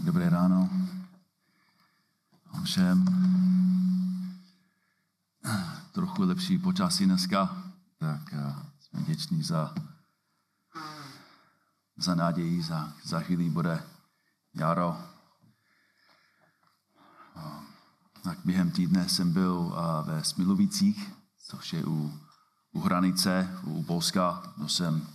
Tak 0.00 0.06
dobré 0.06 0.32
ráno 0.32 0.64
všem. 2.64 3.04
Trochu 5.92 6.22
lepší 6.22 6.58
počasí 6.58 7.04
dneska, 7.04 7.64
tak 7.98 8.32
uh, 8.32 8.56
jsme 8.80 9.00
vděční 9.00 9.42
za, 9.42 9.74
za 11.96 12.14
naději, 12.14 12.62
za, 12.62 12.92
za 13.04 13.20
chvíli 13.20 13.50
bude 13.50 13.82
jaro. 14.54 14.96
Uh, 17.36 17.62
tak 18.22 18.38
během 18.44 18.70
týdne 18.70 19.08
jsem 19.08 19.32
byl 19.32 19.52
uh, 19.52 19.76
ve 20.06 20.24
Smilovicích, 20.24 21.12
což 21.38 21.72
je 21.72 21.84
u, 21.84 22.20
u 22.72 22.80
hranice, 22.80 23.58
u 23.64 23.82
Polska. 23.82 24.42
To 24.58 24.68
jsem 24.68 25.06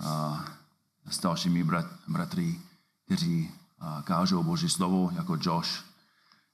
uh, 0.00 0.40
s 1.10 1.20
dalšími 1.20 1.64
brat, 1.64 1.86
bratry, 2.08 2.60
kteří 3.04 3.63
kážou 4.04 4.42
Boží 4.42 4.68
slovo, 4.68 5.10
jako 5.14 5.38
Josh. 5.40 5.84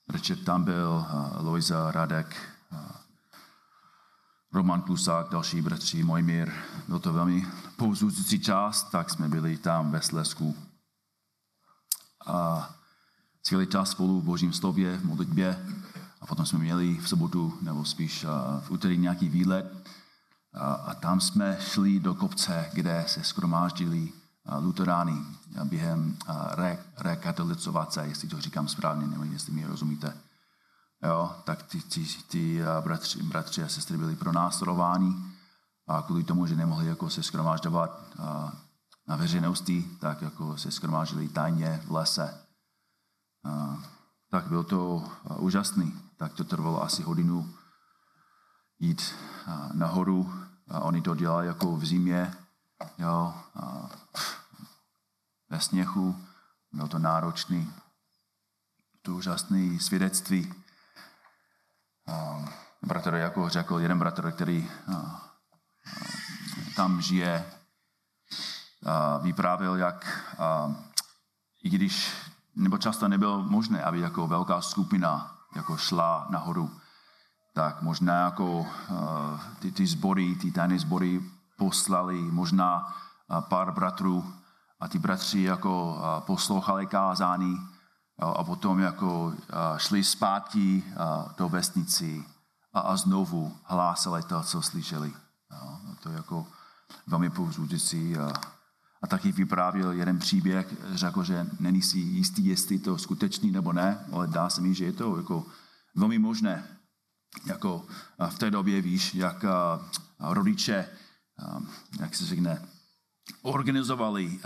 Richard 0.08 0.44
tam 0.44 0.64
byl, 0.64 1.06
Loisa, 1.38 1.90
Radek, 1.92 2.36
Roman 4.52 4.82
Klusák, 4.82 5.28
další 5.28 5.62
bratři, 5.62 6.02
Mojmír. 6.02 6.52
Byl 6.88 6.98
to 6.98 7.12
velmi 7.12 7.46
povzbuzující 7.76 8.40
čas, 8.40 8.82
tak 8.90 9.10
jsme 9.10 9.28
byli 9.28 9.56
tam 9.56 9.90
ve 9.90 10.02
Slesku. 10.02 10.56
A 12.26 12.70
celý 13.42 13.66
čas 13.66 13.90
spolu 13.90 14.20
v 14.20 14.24
Božím 14.24 14.52
slově, 14.52 14.96
v 14.96 15.04
modlitbě. 15.04 15.66
A 16.20 16.26
potom 16.26 16.46
jsme 16.46 16.58
měli 16.58 16.96
v 16.96 17.08
sobotu, 17.08 17.58
nebo 17.62 17.84
spíš 17.84 18.26
v 18.60 18.70
úterý 18.70 18.98
nějaký 18.98 19.28
výlet. 19.28 19.88
A, 20.54 20.72
a 20.72 20.94
tam 20.94 21.20
jsme 21.20 21.58
šli 21.60 22.00
do 22.00 22.14
kopce, 22.14 22.70
kde 22.72 23.04
se 23.06 23.24
skromáždili 23.24 24.12
luterány 24.58 25.24
během 25.64 26.16
re, 26.50 26.78
rekatolicovace, 26.98 28.06
jestli 28.06 28.28
to 28.28 28.40
říkám 28.40 28.68
správně, 28.68 29.06
nevím, 29.06 29.32
jestli 29.32 29.52
mi 29.52 29.66
rozumíte. 29.66 30.16
Jo, 31.02 31.36
tak 31.44 31.62
ty, 31.62 31.80
ty, 31.80 32.06
ty 32.28 32.60
bratři, 32.80 33.22
bratři 33.22 33.62
a 33.62 33.68
sestry 33.68 33.96
byli 33.96 34.16
pro 34.16 34.32
následování 34.32 35.32
a 35.88 36.02
kvůli 36.02 36.24
tomu, 36.24 36.46
že 36.46 36.56
nemohli 36.56 36.86
jako 36.86 37.10
se 37.10 37.22
skromážďovat 37.22 38.00
na 39.08 39.16
veřejnosti, 39.16 39.90
tak 40.00 40.22
jako 40.22 40.58
se 40.58 40.70
skromáždili 40.70 41.28
tajně 41.28 41.82
v 41.86 41.92
lese. 41.92 42.40
A, 43.44 43.78
tak 44.30 44.46
byl 44.46 44.64
to 44.64 45.04
úžasný. 45.38 46.00
Tak 46.16 46.32
to 46.32 46.44
trvalo 46.44 46.82
asi 46.82 47.02
hodinu 47.02 47.54
jít 48.78 49.14
nahoru. 49.72 50.32
A 50.68 50.80
oni 50.80 51.02
to 51.02 51.14
dělali 51.14 51.46
jako 51.46 51.76
v 51.76 51.86
zimě, 51.86 52.34
jo, 52.98 53.34
a 53.54 53.90
ve 55.50 55.60
sněhu. 55.60 56.26
Bylo 56.72 56.88
to 56.88 56.98
náročný. 56.98 57.72
To 59.02 59.12
úžasné 59.12 59.78
svědectví. 59.80 60.54
Bratr 62.82 63.14
jako 63.14 63.48
řekl, 63.48 63.78
jeden 63.78 63.98
bratr, 63.98 64.32
který 64.32 64.70
tam 66.76 67.00
žije, 67.00 67.52
vyprávěl, 69.22 69.76
jak 69.76 70.30
i 71.62 71.70
když, 71.70 72.12
nebo 72.54 72.78
často 72.78 73.08
nebylo 73.08 73.42
možné, 73.42 73.82
aby 73.82 74.00
jako 74.00 74.26
velká 74.26 74.60
skupina 74.60 75.38
jako 75.56 75.76
šla 75.76 76.26
nahoru, 76.30 76.80
tak 77.54 77.82
možná 77.82 78.24
jako 78.24 78.66
ty, 79.58 79.72
ty 79.72 79.86
sbory, 79.86 80.34
ty 80.34 80.52
tajné 80.52 80.78
sbory 80.78 81.20
poslali 81.56 82.22
možná 82.22 82.96
pár 83.40 83.72
bratrů 83.72 84.34
a 84.80 84.88
ty 84.88 84.98
bratři 84.98 85.42
jako 85.42 85.98
poslouchali 86.26 86.86
kázání 86.86 87.56
a 88.18 88.44
potom 88.44 88.78
jako 88.78 89.34
šli 89.76 90.04
zpátky 90.04 90.84
do 91.36 91.48
vesnici 91.48 92.24
a, 92.72 92.80
a 92.80 92.96
znovu 92.96 93.56
hlásali 93.64 94.22
to, 94.22 94.42
co 94.42 94.62
slyšeli. 94.62 95.12
To 96.02 96.08
je 96.08 96.16
jako 96.16 96.46
velmi 97.06 97.30
povzbudující. 97.30 98.16
A, 98.16 98.32
a 99.02 99.06
taky 99.06 99.32
vyprávěl 99.32 99.92
jeden 99.92 100.18
příběh, 100.18 100.74
řekl, 100.94 101.24
že 101.24 101.46
není 101.60 101.82
si 101.82 101.98
jistý, 101.98 102.46
jestli 102.46 102.78
to 102.78 102.98
skutečný 102.98 103.50
nebo 103.50 103.72
ne, 103.72 104.04
ale 104.12 104.26
dá 104.26 104.50
se 104.50 104.60
mi, 104.60 104.74
že 104.74 104.84
je 104.84 104.92
to 104.92 105.16
jako 105.16 105.44
velmi 105.94 106.18
možné. 106.18 106.64
Jako 107.46 107.86
v 108.30 108.38
té 108.38 108.50
době 108.50 108.80
víš, 108.80 109.14
jak 109.14 109.44
rodiče, 110.18 110.88
jak 112.00 112.14
se 112.14 112.26
řekne, 112.26 112.68
organizovali 113.42 114.40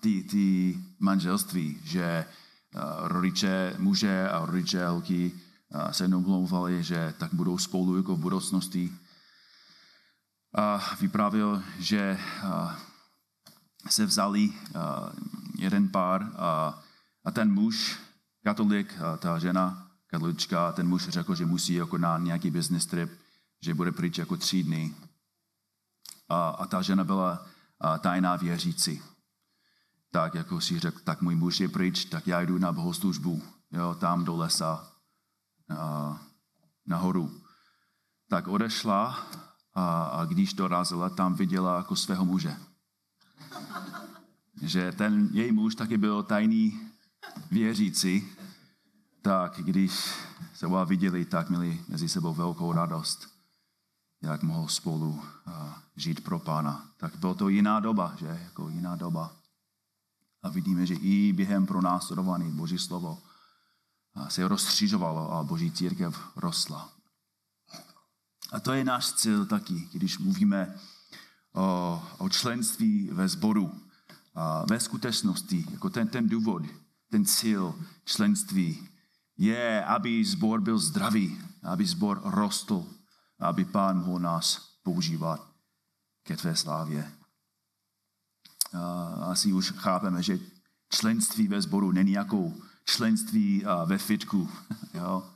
ty, 0.00 0.22
ty 0.22 0.76
manželství, 1.00 1.80
že 1.84 2.24
rodiče 3.00 3.74
muže 3.78 4.28
a 4.28 4.46
rodiče 4.46 4.86
holky 4.86 5.32
se 5.90 6.08
domlouvali, 6.08 6.82
že 6.82 7.14
tak 7.18 7.34
budou 7.34 7.58
spolu 7.58 7.96
jako 7.96 8.16
v 8.16 8.20
budoucnosti. 8.20 8.92
A 10.58 10.94
vyprávěl, 11.00 11.62
že 11.78 12.18
se 13.88 14.06
vzali 14.06 14.52
jeden 15.58 15.88
pár 15.88 16.32
a, 16.36 16.82
a 17.24 17.30
ten 17.30 17.52
muž, 17.52 17.98
katolik, 18.44 19.00
a 19.00 19.16
ta 19.16 19.38
žena, 19.38 19.88
katolička, 20.06 20.72
ten 20.72 20.88
muž 20.88 21.08
řekl, 21.08 21.34
že 21.34 21.46
musí 21.46 21.74
jako 21.74 21.98
na 21.98 22.18
nějaký 22.18 22.50
business 22.50 22.86
trip, 22.86 23.10
že 23.62 23.74
bude 23.74 23.92
pryč 23.92 24.18
jako 24.18 24.36
tři 24.36 24.62
dny. 24.62 24.94
A, 26.28 26.48
a 26.48 26.66
ta 26.66 26.82
žena 26.82 27.04
byla 27.04 27.46
tajná 27.98 28.36
věřící. 28.36 29.02
Tak 30.10 30.34
jako 30.34 30.60
si 30.60 30.78
řekl, 30.78 30.98
tak 31.04 31.22
můj 31.22 31.34
muž 31.34 31.60
je 31.60 31.68
pryč, 31.68 32.04
tak 32.04 32.26
já 32.26 32.40
jdu 32.40 32.58
na 32.58 32.72
bohoslužbu, 32.72 33.42
jo, 33.72 33.94
tam 33.94 34.24
do 34.24 34.36
lesa, 34.36 34.92
nahoru. 36.86 37.40
Tak 38.28 38.48
odešla 38.48 39.26
a, 39.74 40.04
a 40.04 40.24
když 40.24 40.54
dorazila, 40.54 41.10
tam 41.10 41.34
viděla 41.34 41.76
jako 41.76 41.96
svého 41.96 42.24
muže. 42.24 42.56
Že 44.62 44.92
ten 44.92 45.28
její 45.32 45.52
muž 45.52 45.74
taky 45.74 45.98
byl 45.98 46.22
tajný 46.22 46.80
věřící, 47.50 48.28
tak 49.22 49.52
když 49.56 50.14
se 50.54 50.66
oba 50.66 50.84
viděli, 50.84 51.24
tak 51.24 51.50
měli 51.50 51.84
mezi 51.88 52.08
sebou 52.08 52.34
velkou 52.34 52.72
radost, 52.72 53.35
jak 54.32 54.42
mohou 54.42 54.68
spolu 54.68 55.08
uh, 55.08 55.22
žít 55.96 56.24
pro 56.24 56.38
pána. 56.38 56.90
Tak 56.96 57.16
byla 57.16 57.34
to 57.34 57.48
jiná 57.48 57.80
doba, 57.80 58.14
že? 58.18 58.40
Jako 58.44 58.68
jiná 58.68 58.96
doba. 58.96 59.32
A 60.42 60.48
vidíme, 60.48 60.86
že 60.86 60.94
i 60.94 61.32
během 61.32 61.66
pro 61.66 61.82
následování 61.82 62.52
Boží 62.52 62.78
slovo 62.78 63.18
se 64.28 64.48
rozstřížovalo 64.48 65.32
a 65.32 65.42
Boží 65.42 65.70
církev 65.70 66.20
rostla. 66.36 66.92
A 68.52 68.60
to 68.60 68.72
je 68.72 68.84
náš 68.84 69.12
cíl 69.12 69.46
taky, 69.46 69.88
když 69.92 70.18
mluvíme 70.18 70.74
o, 71.54 72.02
o 72.18 72.28
členství 72.28 73.10
ve 73.12 73.28
sboru. 73.28 73.80
A 74.34 74.64
ve 74.70 74.80
skutečnosti, 74.80 75.66
jako 75.70 75.90
ten, 75.90 76.08
ten 76.08 76.28
důvod, 76.28 76.62
ten 77.10 77.24
cíl 77.24 77.74
členství 78.04 78.88
je, 79.38 79.84
aby 79.84 80.24
sbor 80.24 80.60
byl 80.60 80.78
zdravý, 80.78 81.40
aby 81.62 81.86
sbor 81.86 82.20
rostl, 82.24 82.86
aby 83.38 83.64
pán 83.64 83.98
mohl 83.98 84.18
nás 84.18 84.76
používat 84.82 85.50
ke 86.22 86.36
tvé 86.36 86.56
slávě. 86.56 87.12
A 88.72 89.04
asi 89.30 89.52
už 89.52 89.72
chápeme, 89.72 90.22
že 90.22 90.38
členství 90.90 91.48
ve 91.48 91.62
sboru 91.62 91.92
není 91.92 92.12
jako 92.12 92.52
členství 92.84 93.64
ve 93.84 93.98
fitku. 93.98 94.48
Jo? 94.94 95.32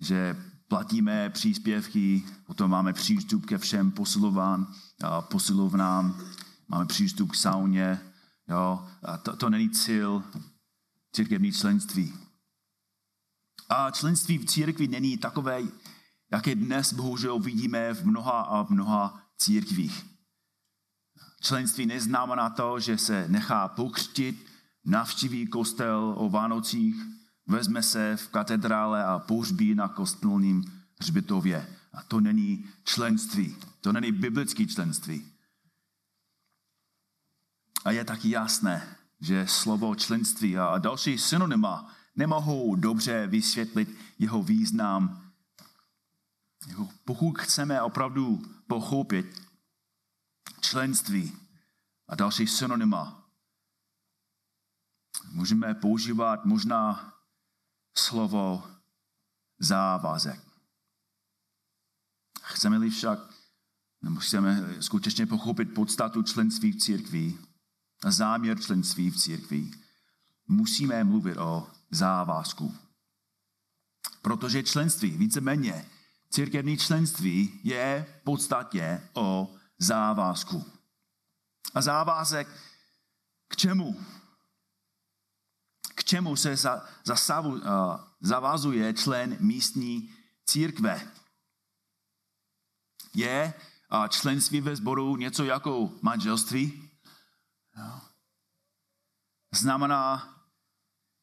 Že 0.00 0.36
platíme 0.68 1.30
příspěvky, 1.30 2.22
potom 2.46 2.70
máme 2.70 2.92
přístup 2.92 3.46
ke 3.46 3.58
všem 3.58 3.90
posilován, 3.90 4.74
posilovnám, 5.20 6.20
máme 6.68 6.86
přístup 6.86 7.32
k 7.32 7.34
sauně. 7.34 8.00
Jo? 8.48 8.88
A 9.02 9.16
to, 9.16 9.36
to 9.36 9.50
není 9.50 9.70
cíl 9.70 10.22
církevní 11.12 11.52
členství. 11.52 12.14
A 13.68 13.90
členství 13.90 14.38
v 14.38 14.46
církvi 14.46 14.88
není 14.88 15.18
takové, 15.18 15.62
jaké 16.30 16.54
dnes 16.54 16.92
bohužel 16.92 17.38
vidíme 17.38 17.94
v 17.94 18.06
mnoha 18.06 18.40
a 18.40 18.62
v 18.62 18.70
mnoha 18.70 19.22
církvích. 19.38 20.06
Členství 21.40 21.86
neznamená 21.86 22.50
to, 22.50 22.80
že 22.80 22.98
se 22.98 23.28
nechá 23.28 23.68
pokřtit, 23.68 24.46
navštíví 24.84 25.46
kostel 25.46 26.14
o 26.16 26.30
Vánocích, 26.30 26.96
vezme 27.46 27.82
se 27.82 28.16
v 28.16 28.28
katedrále 28.28 29.04
a 29.04 29.18
pohřbí 29.18 29.74
na 29.74 29.88
kostelním 29.88 30.64
hřbitově. 31.00 31.76
A 31.92 32.02
to 32.02 32.20
není 32.20 32.64
členství. 32.84 33.56
To 33.80 33.92
není 33.92 34.12
biblické 34.12 34.66
členství. 34.66 35.26
A 37.84 37.90
je 37.90 38.04
taky 38.04 38.30
jasné, 38.30 38.96
že 39.20 39.46
slovo 39.46 39.94
členství 39.94 40.58
a 40.58 40.78
další 40.78 41.18
synonyma 41.18 41.92
nemohou 42.16 42.74
dobře 42.74 43.26
vysvětlit 43.26 43.98
jeho 44.18 44.42
význam. 44.42 45.29
Pokud 47.04 47.38
chceme 47.38 47.82
opravdu 47.82 48.42
pochopit 48.66 49.50
členství 50.60 51.38
a 52.08 52.14
další 52.14 52.46
synonyma, 52.46 53.30
můžeme 55.32 55.74
používat 55.74 56.44
možná 56.44 57.14
slovo 57.96 58.70
závazek. 59.58 60.40
Chceme-li 62.42 62.90
však, 62.90 63.18
nebo 64.02 64.20
chceme 64.20 64.82
skutečně 64.82 65.26
pochopit 65.26 65.74
podstatu 65.74 66.22
členství 66.22 66.72
v 66.72 66.78
církvi 66.78 67.38
a 68.02 68.10
záměr 68.10 68.60
členství 68.60 69.10
v 69.10 69.16
církvi, 69.16 69.70
musíme 70.48 71.04
mluvit 71.04 71.36
o 71.36 71.70
závazku. 71.90 72.76
Protože 74.22 74.62
členství, 74.62 75.10
víceméně, 75.10 75.90
církevní 76.30 76.78
členství 76.78 77.60
je 77.64 78.06
v 78.20 78.24
podstatě 78.24 79.08
o 79.14 79.54
závazku. 79.78 80.64
A 81.74 81.82
závazek 81.82 82.48
k 83.48 83.56
čemu? 83.56 84.04
K 85.94 86.04
čemu 86.04 86.36
se 86.36 86.56
za, 86.56 86.88
zasavu, 87.04 87.50
uh, 87.50 87.60
zavazuje 88.20 88.94
člen 88.94 89.36
místní 89.40 90.14
církve? 90.46 91.10
Je 93.14 93.54
uh, 93.92 94.08
členství 94.08 94.60
ve 94.60 94.76
sboru 94.76 95.16
něco 95.16 95.44
jako 95.44 95.92
manželství? 96.02 96.90
No. 97.76 98.02
Znamená, 99.54 100.36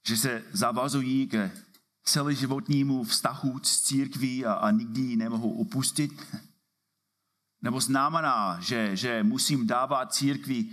že 0.07 0.17
se 0.17 0.43
zavazují 0.51 1.27
ke 1.27 1.66
celoživotnímu 2.07 3.03
vztahu 3.03 3.59
s 3.63 3.81
církví 3.81 4.45
a, 4.45 4.53
a 4.53 4.71
nikdy 4.71 5.01
ji 5.01 5.15
nemohou 5.15 5.51
opustit? 5.51 6.23
Nebo 7.61 7.79
znamená, 7.79 8.59
že, 8.61 8.95
že 8.95 9.23
musím 9.23 9.67
dávat 9.67 10.13
církvi 10.13 10.65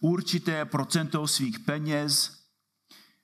určité 0.00 0.64
procento 0.64 1.26
svých 1.26 1.58
peněz, 1.58 2.38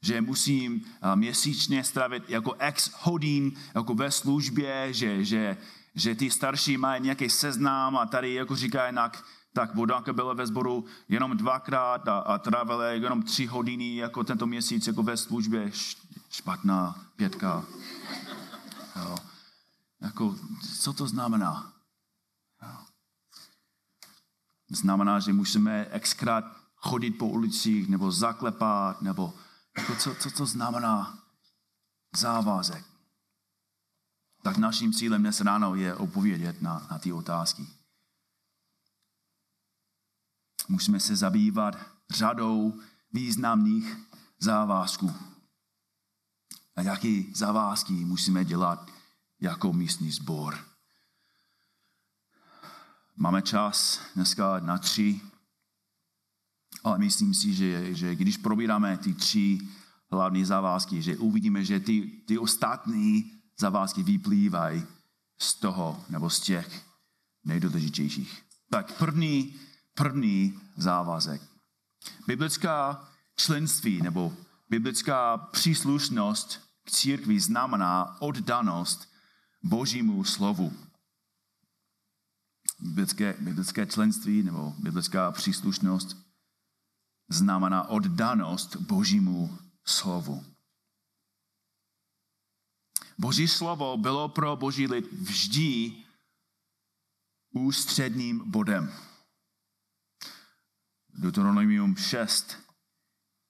že 0.02 0.20
musím 0.20 0.84
měsíčně 1.14 1.84
stravit 1.84 2.31
jako 2.31 2.55
ex 2.58 2.90
hodin 2.94 3.52
jako 3.75 3.94
ve 3.94 4.10
službě, 4.10 4.93
že, 4.93 5.25
že, 5.25 5.56
že 5.94 6.14
ty 6.14 6.31
starší 6.31 6.76
mají 6.76 7.02
nějaký 7.02 7.31
seznám 7.31 7.96
a 7.96 8.06
tady 8.06 8.35
jako 8.35 8.56
říká 8.56 8.87
jinak, 8.87 9.25
tak 9.52 9.75
Bodanka 9.75 10.12
byla 10.12 10.35
ve 10.35 10.46
sboru 10.46 10.85
jenom 11.08 11.37
dvakrát 11.37 12.08
a, 12.08 12.19
a 12.19 12.38
trávila 12.38 12.87
jenom 12.87 13.23
tři 13.23 13.46
hodiny 13.46 13.96
jako 13.96 14.25
tento 14.25 14.46
měsíc 14.46 14.87
jako 14.87 15.02
ve 15.02 15.17
službě. 15.17 15.73
Špatná 16.31 17.06
pětka. 17.17 17.64
Jo. 18.96 19.17
Jako, 20.00 20.37
co 20.82 20.93
to 20.93 21.06
znamená? 21.06 21.73
Jo. 22.62 22.76
Znamená, 24.70 25.20
že 25.20 25.32
musíme 25.32 25.87
xkrát 26.00 26.44
chodit 26.76 27.11
po 27.11 27.26
ulicích 27.26 27.88
nebo 27.88 28.12
zaklepat, 28.12 29.02
nebo 29.02 29.35
jako 29.79 29.96
co, 29.96 30.14
co 30.14 30.31
to 30.31 30.46
znamená 30.46 31.19
závazek. 32.17 32.94
Tak 34.44 34.56
naším 34.56 34.93
cílem 34.93 35.23
dnes 35.23 35.41
ráno 35.41 35.75
je 35.75 35.94
odpovědět 35.94 36.62
na, 36.62 36.87
na 36.91 36.99
ty 36.99 37.12
otázky. 37.12 37.67
Musíme 40.69 41.00
se 41.00 41.17
zabývat 41.17 41.79
řadou 42.11 42.81
významných 43.12 43.96
závazků. 44.38 45.12
A 46.76 46.82
jaký 46.82 47.32
závazky 47.35 47.93
musíme 47.93 48.44
dělat 48.44 48.91
jako 49.41 49.73
místní 49.73 50.11
sbor. 50.11 50.58
Máme 53.17 53.43
čas 53.43 54.00
dneska 54.14 54.61
na 54.61 54.79
tři, 54.79 55.20
ale 56.85 56.99
myslím 56.99 57.35
si, 57.35 57.55
že, 57.55 57.94
že 57.94 58.14
když 58.14 58.37
probíráme 58.37 58.99
ty 58.99 59.14
tři 59.14 59.58
hlavní 60.11 60.44
závazky, 60.44 61.02
že 61.02 61.17
uvidíme, 61.17 61.64
že 61.64 61.81
ty, 61.81 62.23
ty 62.26 62.38
ostatní 62.38 63.44
závazky 63.59 64.03
vyplývají 64.03 64.87
z 65.39 65.55
toho 65.55 66.05
nebo 66.09 66.31
z 66.31 66.41
těch 66.41 66.83
nejdůležitějších. 67.45 68.43
Tak 68.71 68.99
první, 68.99 69.55
první 69.95 70.61
závazek. 70.77 71.43
Biblická 72.27 73.09
členství 73.37 74.03
nebo 74.03 74.37
biblická 74.71 75.37
příslušnost 75.37 76.61
k 76.85 76.91
církvi 76.91 77.41
znamená 77.41 78.21
oddanost 78.21 79.09
Božímu 79.62 80.25
slovu. 80.25 80.73
Biblické, 82.81 83.37
biblické 83.41 83.87
členství 83.87 84.43
nebo 84.43 84.75
biblická 84.79 85.33
příslušnost 85.33 86.17
znamená 87.29 87.89
oddanost 87.89 88.77
Božímu 88.77 89.59
slovu. 89.85 90.45
Boží 93.19 93.49
slovo 93.49 93.96
bylo 93.96 94.28
pro 94.28 94.56
Boží 94.56 94.87
lid 94.87 95.12
vždy 95.12 95.93
ústředním 97.52 98.50
bodem. 98.50 98.93
Deuteronomium 101.14 101.96
6, 101.96 102.56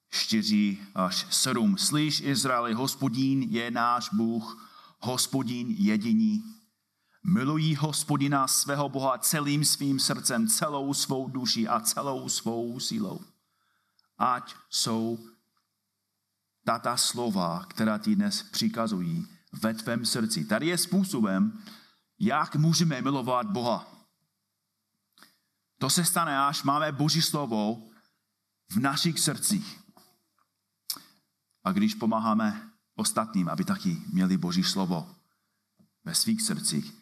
4 0.09 0.77
až 0.95 1.27
7. 1.29 1.77
Slyš, 1.77 2.21
Izraeli, 2.21 2.73
hospodín 2.73 3.41
je 3.41 3.71
náš 3.71 4.09
Bůh, 4.13 4.71
hospodín 4.99 5.67
jediný. 5.69 6.43
Milují 7.23 7.75
hospodina 7.75 8.47
svého 8.47 8.89
Boha 8.89 9.17
celým 9.17 9.65
svým 9.65 9.99
srdcem, 9.99 10.47
celou 10.47 10.93
svou 10.93 11.27
duší 11.27 11.67
a 11.67 11.79
celou 11.79 12.29
svou 12.29 12.79
sílou. 12.79 13.21
Ať 14.17 14.55
jsou 14.69 15.19
tata 16.65 16.97
slova, 16.97 17.65
která 17.69 17.97
ti 17.97 18.15
dnes 18.15 18.43
přikazují 18.43 19.34
ve 19.61 19.73
tvém 19.73 20.05
srdci. 20.05 20.45
Tady 20.45 20.67
je 20.67 20.77
způsobem, 20.77 21.63
jak 22.19 22.55
můžeme 22.55 23.01
milovat 23.01 23.47
Boha. 23.47 23.87
To 25.79 25.89
se 25.89 26.05
stane, 26.05 26.39
až 26.39 26.63
máme 26.63 26.91
Boží 26.91 27.21
slovo 27.21 27.83
v 28.71 28.79
našich 28.79 29.19
srdcích. 29.19 29.79
A 31.63 31.71
když 31.71 31.95
pomáháme 31.95 32.69
ostatním, 32.95 33.49
aby 33.49 33.65
taky 33.65 34.01
měli 34.11 34.37
Boží 34.37 34.63
slovo 34.63 35.15
ve 36.03 36.15
svých 36.15 36.41
srdcích, 36.41 36.93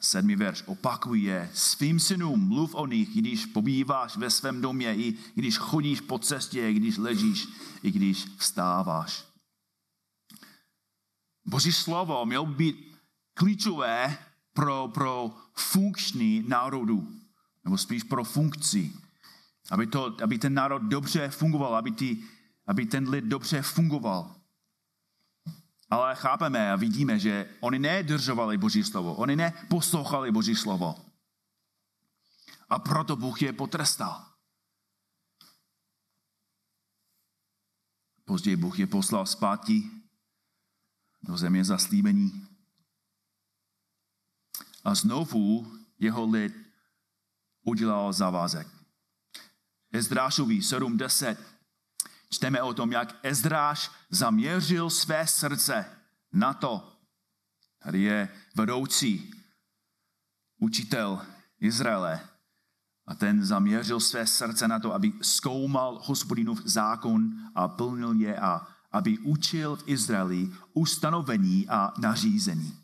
sedmý 0.00 0.36
verš 0.36 0.62
opakuje 0.66 1.50
svým 1.54 2.00
synům, 2.00 2.48
mluv 2.48 2.74
o 2.74 2.86
nich, 2.86 3.08
když 3.08 3.46
pobýváš 3.46 4.16
ve 4.16 4.30
svém 4.30 4.60
domě, 4.60 4.96
i 4.96 5.18
když 5.34 5.58
chodíš 5.58 6.00
po 6.00 6.18
cestě, 6.18 6.68
i 6.68 6.74
když 6.74 6.96
ležíš, 6.96 7.48
i 7.82 7.90
když 7.90 8.26
vstáváš. 8.36 9.31
Boží 11.44 11.72
slovo 11.72 12.26
mělo 12.26 12.46
být 12.46 12.98
klíčové 13.34 14.18
pro, 14.52 14.88
pro 14.88 15.30
funkční 15.54 16.44
národu, 16.48 17.08
nebo 17.64 17.78
spíš 17.78 18.02
pro 18.02 18.24
funkci, 18.24 18.92
aby, 19.70 19.86
to, 19.86 20.16
aby 20.22 20.38
ten 20.38 20.54
národ 20.54 20.78
dobře 20.78 21.28
fungoval, 21.28 21.76
aby 21.76 21.92
ty 21.92 22.22
aby 22.66 22.86
ten 22.86 23.08
lid 23.08 23.24
dobře 23.24 23.62
fungoval. 23.62 24.36
Ale 25.90 26.14
chápeme 26.14 26.72
a 26.72 26.76
vidíme, 26.76 27.18
že 27.18 27.56
oni 27.60 27.78
nedržovali 27.78 28.58
Boží 28.58 28.84
slovo, 28.84 29.14
oni 29.14 29.36
neposlouchali 29.36 30.32
Boží 30.32 30.56
slovo. 30.56 30.94
A 32.68 32.78
proto 32.78 33.16
Bůh 33.16 33.42
je 33.42 33.52
potrestal. 33.52 34.24
Později 38.24 38.56
Bůh 38.56 38.78
je 38.78 38.86
poslal 38.86 39.26
zpátky 39.26 39.90
do 41.22 41.36
země 41.36 41.64
zaslíbení. 41.64 42.46
A 44.84 44.94
znovu 44.94 45.72
jeho 45.98 46.26
lid 46.26 46.54
udělal 47.62 48.12
závazek. 48.12 48.68
Ezdrášovi 49.92 50.58
7.10 50.58 51.36
čteme 52.30 52.62
o 52.62 52.74
tom, 52.74 52.92
jak 52.92 53.16
Ezdráš 53.22 53.90
zaměřil 54.10 54.90
své 54.90 55.26
srdce 55.26 55.86
na 56.32 56.54
to. 56.54 56.98
Tady 57.82 58.00
je 58.02 58.28
vedoucí 58.54 59.34
učitel 60.60 61.26
Izraele. 61.60 62.20
A 63.06 63.14
ten 63.14 63.44
zaměřil 63.44 64.00
své 64.00 64.26
srdce 64.26 64.68
na 64.68 64.78
to, 64.78 64.94
aby 64.94 65.12
zkoumal 65.22 66.00
hospodinův 66.04 66.62
zákon 66.64 67.50
a 67.54 67.68
plnil 67.68 68.12
je 68.12 68.40
a 68.40 68.66
aby 68.92 69.18
učil 69.18 69.76
v 69.76 69.82
Izraeli 69.86 70.50
ustanovení 70.72 71.68
a 71.68 71.92
nařízení. 71.98 72.78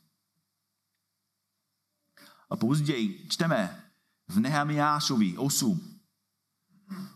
A 2.50 2.56
později 2.56 3.26
čteme 3.28 3.84
v 4.28 4.40
Nehemiášovi 4.40 5.36
8, 5.36 5.98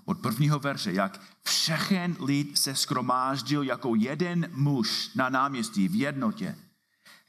od 0.04 0.18
prvního 0.18 0.58
verše, 0.58 0.92
jak 0.92 1.20
všechen 1.44 2.16
lid 2.20 2.58
se 2.58 2.74
skromáždil 2.74 3.62
jako 3.62 3.94
jeden 3.94 4.50
muž 4.54 5.14
na 5.14 5.28
náměstí 5.28 5.88
v 5.88 5.94
jednotě, 5.94 6.56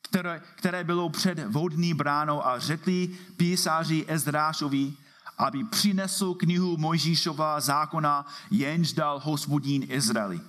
které, 0.01 0.41
které 0.55 0.83
bylo 0.83 1.09
před 1.09 1.39
vodní 1.47 1.93
bránou 1.93 2.45
a 2.45 2.59
řekli 2.59 3.07
písaři 3.37 4.05
Ezdrášovi, 4.07 4.93
aby 5.37 5.63
přinesl 5.63 6.33
knihu 6.33 6.77
Mojžíšova 6.77 7.59
zákona, 7.59 8.25
jenž 8.51 8.93
dal 8.93 9.19
hospodín 9.19 9.85
Izraeli. 9.89 10.41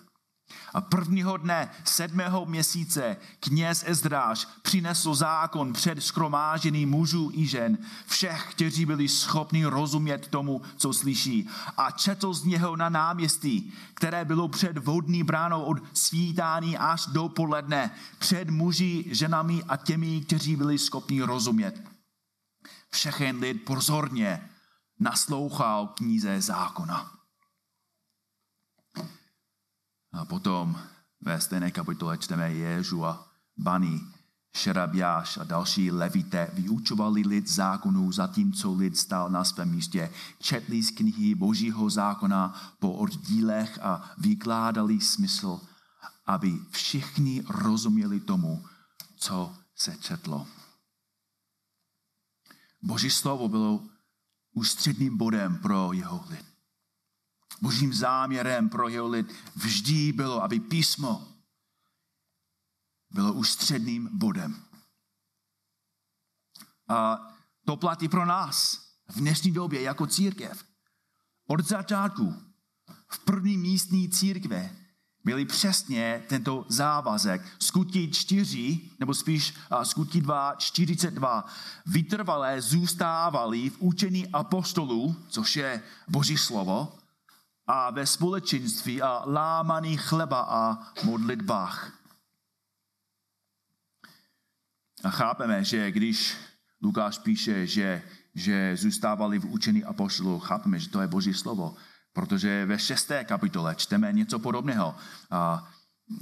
A 0.75 0.81
prvního 0.81 1.37
dne 1.37 1.71
sedmého 1.85 2.47
měsíce 2.47 3.17
kněz 3.41 3.85
Ezdráž 3.87 4.49
přinesl 4.63 5.15
zákon 5.15 5.73
před 5.73 6.03
skromážený 6.03 6.87
mužů 6.87 7.31
i 7.35 7.47
žen, 7.47 7.79
všech, 8.07 8.47
kteří 8.51 8.87
byli 8.87 9.09
schopni 9.09 9.65
rozumět 9.65 10.29
tomu, 10.29 10.63
co 10.77 10.93
slyší. 10.93 11.49
A 11.77 11.91
četl 11.91 12.35
z 12.35 12.45
něho 12.45 12.77
na 12.77 12.89
náměstí, 12.89 13.73
které 13.95 14.25
bylo 14.25 14.49
před 14.49 14.79
vodní 14.79 15.23
bránou 15.23 15.63
od 15.63 15.79
svítání 15.93 16.79
až 16.79 17.07
do 17.07 17.29
poledne, 17.29 17.91
před 18.19 18.51
muži, 18.51 19.05
ženami 19.11 19.63
a 19.69 19.77
těmi, 19.77 20.21
kteří 20.21 20.57
byli 20.57 20.79
schopni 20.79 21.23
rozumět. 21.23 21.83
Všechen 22.91 23.39
lid 23.39 23.65
pozorně 23.65 24.51
naslouchal 25.01 25.87
kníze 25.87 26.41
zákona. 26.41 27.14
A 30.15 30.25
potom 30.25 30.79
ve 31.21 31.41
stejné 31.41 31.71
kapitole 31.71 32.19
čteme 32.19 32.53
Ježua, 32.53 33.27
Bani, 33.59 34.01
Šerabiáš 34.57 35.39
a 35.39 35.45
další 35.45 35.91
levité 35.91 36.51
vyučovali 36.55 37.23
lid 37.27 37.51
zákonu, 37.51 38.13
zatímco 38.13 38.75
lid 38.75 38.99
stál 38.99 39.31
na 39.31 39.45
svém 39.45 39.71
místě. 39.71 40.13
Četli 40.39 40.83
z 40.83 40.91
knihy 40.91 41.35
Božího 41.35 41.91
zákona 41.91 42.55
po 42.79 42.93
oddílech 42.93 43.79
a 43.83 44.11
vykládali 44.19 45.01
smysl, 45.01 45.61
aby 46.27 46.59
všichni 46.71 47.43
rozuměli 47.49 48.21
tomu, 48.21 48.65
co 49.17 49.55
se 49.77 49.97
četlo. 49.97 50.47
Boží 52.83 53.11
slovo 53.11 53.49
bylo 53.49 53.83
ústředným 54.53 55.17
bodem 55.17 55.59
pro 55.59 55.93
jeho 55.93 56.25
lid. 56.31 56.54
Božím 57.61 57.95
záměrem 57.95 58.69
pro 58.69 58.89
jeho 58.89 59.09
lid 59.09 59.33
vždy 59.57 60.13
bylo, 60.13 60.43
aby 60.43 60.61
písmo 60.61 61.29
bylo 63.11 63.33
ústředným 63.33 64.09
bodem. 64.13 64.65
A 66.89 67.19
to 67.67 67.77
platí 67.77 68.09
pro 68.09 68.27
nás 68.27 68.81
v 69.09 69.17
dnešní 69.17 69.53
době 69.53 69.83
jako 69.83 70.07
církev. 70.07 70.65
Od 71.47 71.67
začátku 71.67 72.35
v 73.09 73.19
první 73.19 73.57
místní 73.57 74.09
církve 74.09 74.77
měli 75.25 75.45
přesně 75.45 76.25
tento 76.29 76.67
závazek. 76.69 77.57
Skutí 77.59 78.11
4, 78.11 78.81
nebo 79.01 79.15
spíš 79.15 79.55
skutí 79.83 80.21
2, 80.21 80.55
42, 80.55 81.45
vytrvalé 81.87 82.61
zůstávali 82.61 83.71
v 83.71 83.77
učení 83.79 84.29
apostolů, 84.29 85.17
což 85.29 85.57
je 85.57 85.83
Boží 86.09 86.37
slovo, 86.37 86.99
a 87.67 87.91
ve 87.91 88.07
společenství 88.07 89.03
a 89.03 89.23
lámaný 89.27 89.97
chleba 89.97 90.41
a 90.41 90.93
modlitbách. 91.05 91.93
A 95.05 95.11
chápeme, 95.11 95.65
že 95.65 95.91
když 95.91 96.37
Lukáš 96.83 97.19
píše, 97.19 97.67
že, 97.67 98.03
že 98.35 98.77
zůstávali 98.77 99.39
v 99.39 99.47
učení 99.47 99.85
apostolů, 99.85 100.39
chápeme, 100.39 100.79
že 100.79 100.89
to 100.89 101.01
je 101.01 101.09
Boží 101.09 101.35
slovo, 101.35 101.77
protože 102.13 102.67
ve 102.67 102.79
šesté 102.79 103.25
kapitole 103.25 103.75
čteme 103.75 104.13
něco 104.13 104.39
podobného. 104.39 104.97
A 105.31 105.73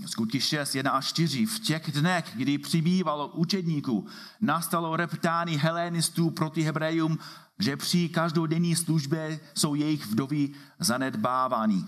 Skutky 0.06 0.40
6, 0.40 0.75
1 0.75 0.90
a 0.90 1.00
4. 1.00 1.46
V 1.46 1.61
těch 1.61 1.92
dnech, 1.92 2.32
kdy 2.34 2.58
přibývalo 2.58 3.28
učedníků, 3.28 4.06
nastalo 4.40 4.96
reptání 4.96 5.56
helenistů 5.56 6.30
proti 6.30 6.62
Hebrejům 6.62 7.18
že 7.58 7.76
při 7.76 8.08
každodenní 8.08 8.76
službě 8.76 9.40
jsou 9.54 9.75
jejich 9.75 10.06
vdovy 10.06 10.50
zanedbávány. 10.78 11.84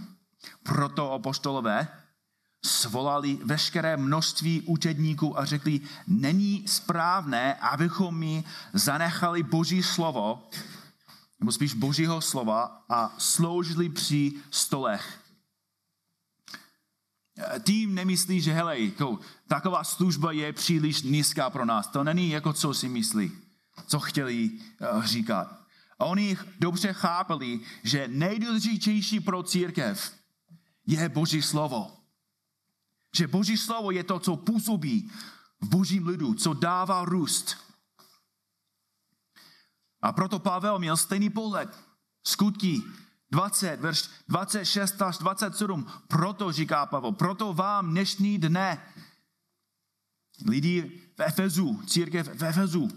Proto 0.63 1.13
apostolové 1.13 1.89
svolali 2.65 3.39
veškeré 3.45 3.97
množství 3.97 4.61
učedníků 4.61 5.39
a 5.39 5.45
řekli, 5.45 5.81
není 6.07 6.69
správné, 6.69 7.55
abychom 7.55 8.19
mi 8.19 8.45
zanechali 8.73 9.43
Boží 9.43 9.83
slovo, 9.83 10.49
nebo 11.41 11.53
spíš 11.53 11.75
Božího 11.75 12.21
slova 12.21 12.85
a 12.89 13.15
sloužili 13.19 13.89
při 13.89 14.33
stolech. 14.51 15.24
Tým 17.63 17.95
nemyslí, 17.95 18.41
že 18.41 18.53
hele, 18.53 18.81
jako, 18.81 19.19
taková 19.49 19.85
služba 19.85 20.33
je 20.33 20.53
příliš 20.53 21.03
nízká 21.03 21.51
pro 21.51 21.65
nás. 21.65 21.87
To 21.87 22.05
není 22.05 22.31
jako 22.31 22.53
co 22.53 22.75
si 22.75 22.89
myslí, 22.89 23.33
co 23.87 24.01
chtěli 24.01 24.51
uh, 24.51 25.05
říkat. 25.05 25.61
A 25.99 26.05
oni 26.05 26.39
dobře 26.59 26.93
chápali, 26.93 27.61
že 27.83 28.09
nejdůležitější 28.09 29.21
pro 29.21 29.43
církev 29.43 30.15
je 30.87 31.09
Boží 31.09 31.43
slovo. 31.43 31.97
Že 33.17 33.27
Boží 33.27 33.57
slovo 33.57 33.91
je 33.91 34.05
to, 34.05 34.19
co 34.19 34.37
působí 34.37 35.11
v 35.61 35.69
božím 35.69 36.07
lidu, 36.07 36.35
co 36.35 36.55
dává 36.55 37.05
růst. 37.05 37.57
A 40.03 40.13
proto 40.13 40.39
Pavel 40.39 40.79
měl 40.79 40.97
stejný 40.97 41.31
pohled. 41.31 41.79
Skutky 42.27 42.83
20, 43.31 43.81
verš 43.81 44.11
26 44.29 45.03
až 45.03 45.19
27. 45.19 45.87
Proto, 46.09 46.53
říká 46.53 46.87
Pavel, 46.87 47.13
proto 47.13 47.55
vám 47.55 47.91
dnešní 47.91 48.39
dne 48.39 48.83
lidi 50.47 51.01
v 51.17 51.21
Efezu, 51.21 51.83
církev 51.87 52.29
v 52.29 52.45
Efezu, 52.45 52.89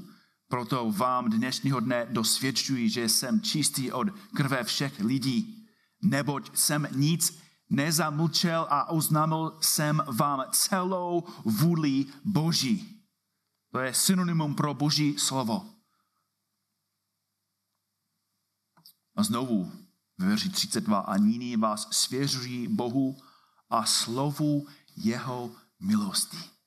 proto 0.47 0.91
vám 0.91 1.29
dnešního 1.29 1.79
dne 1.79 2.07
dosvědčuji, 2.09 2.89
že 2.89 3.09
jsem 3.09 3.41
čistý 3.41 3.91
od 3.91 4.07
krve 4.35 4.63
všech 4.63 4.99
lidí, 4.99 5.67
neboť 6.01 6.57
jsem 6.57 6.87
nic 6.91 7.39
nezamlčel 7.69 8.67
a 8.69 8.89
oznámil 8.89 9.57
jsem 9.61 10.01
vám 10.07 10.43
celou 10.51 11.23
vůli 11.45 12.05
Boží. 12.25 13.03
To 13.71 13.79
je 13.79 13.93
synonymum 13.93 14.55
pro 14.55 14.73
Boží 14.73 15.19
slovo. 15.19 15.73
A 19.15 19.23
znovu 19.23 19.86
ve 20.17 20.27
verši 20.27 20.49
32. 20.49 20.99
A 20.99 21.17
nyní 21.17 21.57
vás 21.57 21.87
svěřují 21.91 22.67
Bohu 22.67 23.17
a 23.69 23.85
slovu 23.85 24.67
jeho 24.95 25.51
milosti 25.79 26.57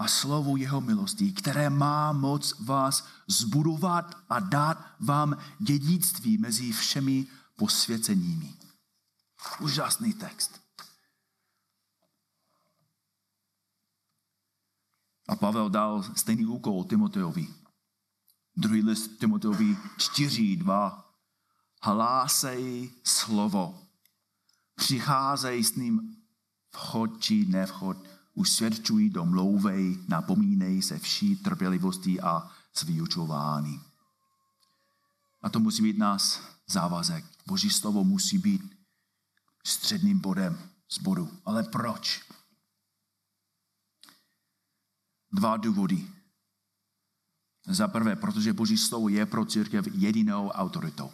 a 0.00 0.08
slovu 0.08 0.56
jeho 0.56 0.80
milosti, 0.80 1.32
které 1.32 1.70
má 1.70 2.12
moc 2.12 2.60
vás 2.60 3.06
zbudovat 3.26 4.16
a 4.28 4.40
dát 4.40 4.96
vám 5.00 5.36
dědictví 5.58 6.38
mezi 6.38 6.72
všemi 6.72 7.26
posvěceními. 7.56 8.54
Úžasný 9.60 10.12
text. 10.12 10.60
A 15.28 15.36
Pavel 15.36 15.70
dal 15.70 16.02
stejný 16.16 16.46
úkol 16.46 16.84
Timoteovi. 16.84 17.48
Druhý 18.56 18.82
list 18.82 19.08
Timoteovi 19.18 19.76
4, 19.98 20.56
2. 20.56 21.09
Hlásej 21.82 22.90
slovo. 23.04 23.78
Přicházej 24.74 25.64
s 25.64 25.74
ním 25.76 26.16
vchod 26.70 27.20
či 27.20 27.46
nevchod 27.46 27.96
usvědčují, 28.34 29.10
domlouvej, 29.10 29.98
napomínej 30.08 30.82
se 30.82 30.98
vší 30.98 31.36
trpělivostí 31.36 32.20
a 32.20 32.50
s 32.74 32.82
vyučování. 32.82 33.80
A 35.42 35.48
to 35.48 35.60
musí 35.60 35.82
být 35.82 35.98
nás 35.98 36.42
závazek. 36.66 37.24
Boží 37.46 37.70
slovo 37.70 38.04
musí 38.04 38.38
být 38.38 38.76
středním 39.66 40.18
bodem 40.18 40.70
zboru. 40.90 41.30
Ale 41.44 41.62
proč? 41.62 42.22
Dva 45.32 45.56
důvody. 45.56 46.08
Za 47.66 47.88
prvé, 47.88 48.16
protože 48.16 48.52
Boží 48.52 48.76
slovo 48.76 49.08
je 49.08 49.26
pro 49.26 49.44
církev 49.44 49.86
jedinou 49.92 50.48
autoritou. 50.48 51.12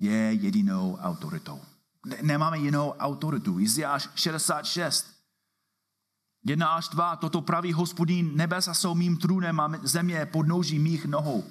Je 0.00 0.32
jedinou 0.32 0.98
autoritou. 1.00 1.60
Nemáme 2.22 2.58
jinou 2.58 2.90
autoritu. 2.90 3.60
Iziáš 3.60 4.08
66 4.14 5.20
Jedna 6.44 6.68
až 6.68 6.88
dva, 6.88 7.16
toto 7.16 7.40
praví 7.40 7.72
hospodín, 7.72 8.36
nebesa 8.36 8.74
jsou 8.74 8.94
mým 8.94 9.16
trůnem 9.16 9.60
a 9.60 9.72
země 9.82 10.26
podnouží 10.26 10.78
mých 10.78 11.06
nohou. 11.06 11.44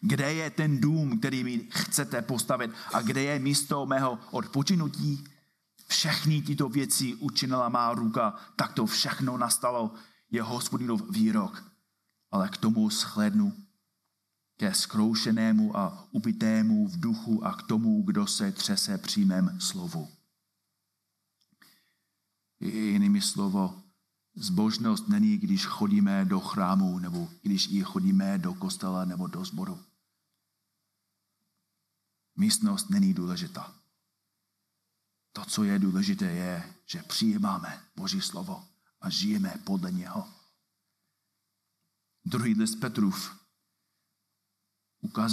Kde 0.00 0.32
je 0.32 0.50
ten 0.50 0.80
dům, 0.80 1.18
který 1.18 1.44
mi 1.44 1.68
chcete 1.70 2.22
postavit 2.22 2.70
a 2.92 3.02
kde 3.02 3.22
je 3.22 3.38
místo 3.38 3.86
mého 3.86 4.18
odpočinutí? 4.30 5.24
Všechny 5.88 6.42
tyto 6.42 6.68
věci 6.68 7.14
učinila 7.14 7.68
má 7.68 7.94
ruka, 7.94 8.34
tak 8.56 8.72
to 8.72 8.86
všechno 8.86 9.38
nastalo, 9.38 9.94
je 10.30 10.42
hospodinov 10.42 11.02
výrok. 11.10 11.64
Ale 12.30 12.48
k 12.48 12.56
tomu 12.56 12.90
shlednu 12.90 13.52
ke 14.56 14.74
zkroušenému 14.74 15.76
a 15.76 16.08
upitému 16.10 16.88
v 16.88 17.00
duchu 17.00 17.44
a 17.44 17.54
k 17.54 17.62
tomu, 17.62 18.02
kdo 18.02 18.26
se 18.26 18.52
třese 18.52 18.98
přímém 18.98 19.60
slovu. 19.60 20.08
Jinými 22.60 23.20
slovo, 23.20 23.82
zbožnost 24.34 25.08
není, 25.08 25.38
když 25.38 25.66
chodíme 25.66 26.24
do 26.24 26.40
chrámu, 26.40 26.98
nebo 26.98 27.28
když 27.42 27.68
i 27.70 27.82
chodíme 27.82 28.38
do 28.38 28.54
kostela 28.54 29.04
nebo 29.04 29.26
do 29.26 29.44
sboru. 29.44 29.84
Místnost 32.36 32.90
není 32.90 33.14
důležitá. 33.14 33.74
To, 35.32 35.44
co 35.44 35.64
je 35.64 35.78
důležité, 35.78 36.24
je, 36.24 36.74
že 36.86 37.02
přijímáme 37.02 37.82
Boží 37.96 38.20
slovo 38.20 38.64
a 39.00 39.10
žijeme 39.10 39.54
podle 39.64 39.92
něho. 39.92 40.28
Druhý 42.24 42.54
list 42.54 42.74
Petrův 42.74 43.35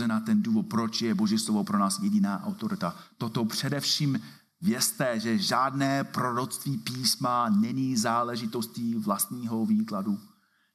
na 0.08 0.20
ten 0.20 0.41
důvod, 0.41 0.65
proč 0.67 1.01
je 1.01 1.15
Boží 1.15 1.39
slovo 1.39 1.63
pro 1.63 1.77
nás 1.77 2.00
jediná 2.00 2.43
autorita. 2.43 2.96
Toto 3.17 3.46
především 3.46 4.20
vězte, 4.62 5.20
že 5.20 5.38
žádné 5.38 6.03
proroctví 6.03 6.77
písma 6.77 7.50
není 7.50 7.98
záležitostí 7.98 8.96
vlastního 8.96 9.65
výkladu, 9.65 10.20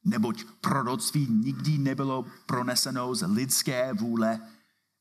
neboť 0.05 0.45
proroctví 0.61 1.27
nikdy 1.31 1.79
nebylo 1.79 2.27
proneseno 2.47 3.15
z 3.15 3.27
lidské 3.27 3.93
vůle, 3.93 4.41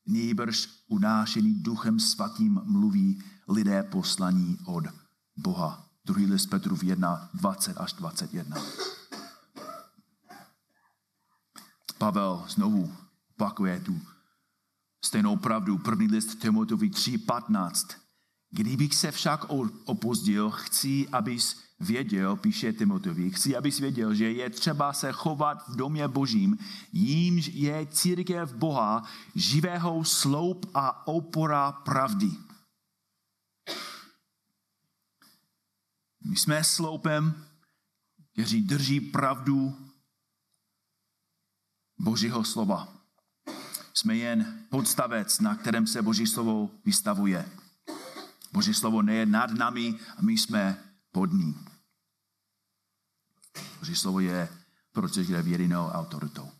nejbrž 0.06 0.68
unášený 0.88 1.54
duchem 1.54 2.00
svatým 2.00 2.60
mluví 2.64 3.22
lidé 3.48 3.82
poslaní 3.82 4.58
od 4.64 4.84
Boha. 5.36 5.86
Druhý 6.04 6.26
list 6.26 6.46
Petrův 6.46 6.82
1, 6.82 7.30
20 7.34 7.76
až 7.76 7.92
21. 7.92 8.56
Pavel 11.98 12.44
znovu 12.48 12.92
opakuje 13.38 13.80
tu 13.80 14.00
stejnou 15.04 15.36
pravdu. 15.36 15.78
První 15.78 16.06
list 16.06 16.34
Timotovi 16.34 16.90
3.15. 16.90 17.98
Kdybych 18.50 18.94
se 18.94 19.10
však 19.10 19.44
opozdil, 19.84 20.50
chci, 20.50 21.08
abys 21.08 21.62
věděl, 21.80 22.36
píše 22.36 22.72
Timotovi, 22.72 23.30
chci, 23.30 23.56
abys 23.56 23.78
věděl, 23.78 24.14
že 24.14 24.32
je 24.32 24.50
třeba 24.50 24.92
se 24.92 25.12
chovat 25.12 25.68
v 25.68 25.76
domě 25.76 26.08
božím, 26.08 26.58
jímž 26.92 27.46
je 27.46 27.86
církev 27.86 28.52
Boha, 28.52 29.02
živého 29.34 30.04
sloup 30.04 30.70
a 30.74 31.06
opora 31.06 31.72
pravdy. 31.72 32.30
My 36.24 36.36
jsme 36.36 36.64
sloupem, 36.64 37.44
kteří 38.32 38.62
drží 38.62 39.00
pravdu 39.00 39.76
Božího 41.98 42.44
slova. 42.44 42.97
Jsme 43.98 44.16
jen 44.16 44.66
podstavec, 44.70 45.40
na 45.40 45.54
kterém 45.54 45.86
se 45.86 46.02
Boží 46.02 46.26
slovo 46.26 46.70
vystavuje. 46.84 47.48
Boží 48.52 48.74
slovo 48.74 49.02
neje 49.02 49.26
nad 49.26 49.50
nami 49.50 49.98
a 50.16 50.22
my 50.22 50.32
jsme 50.32 50.84
pod 51.12 51.32
ní. 51.32 51.66
Boží 53.78 53.96
slovo 53.96 54.20
je 54.20 54.48
protože 54.92 55.42
věrnou 55.42 55.86
autoritou. 55.86 56.50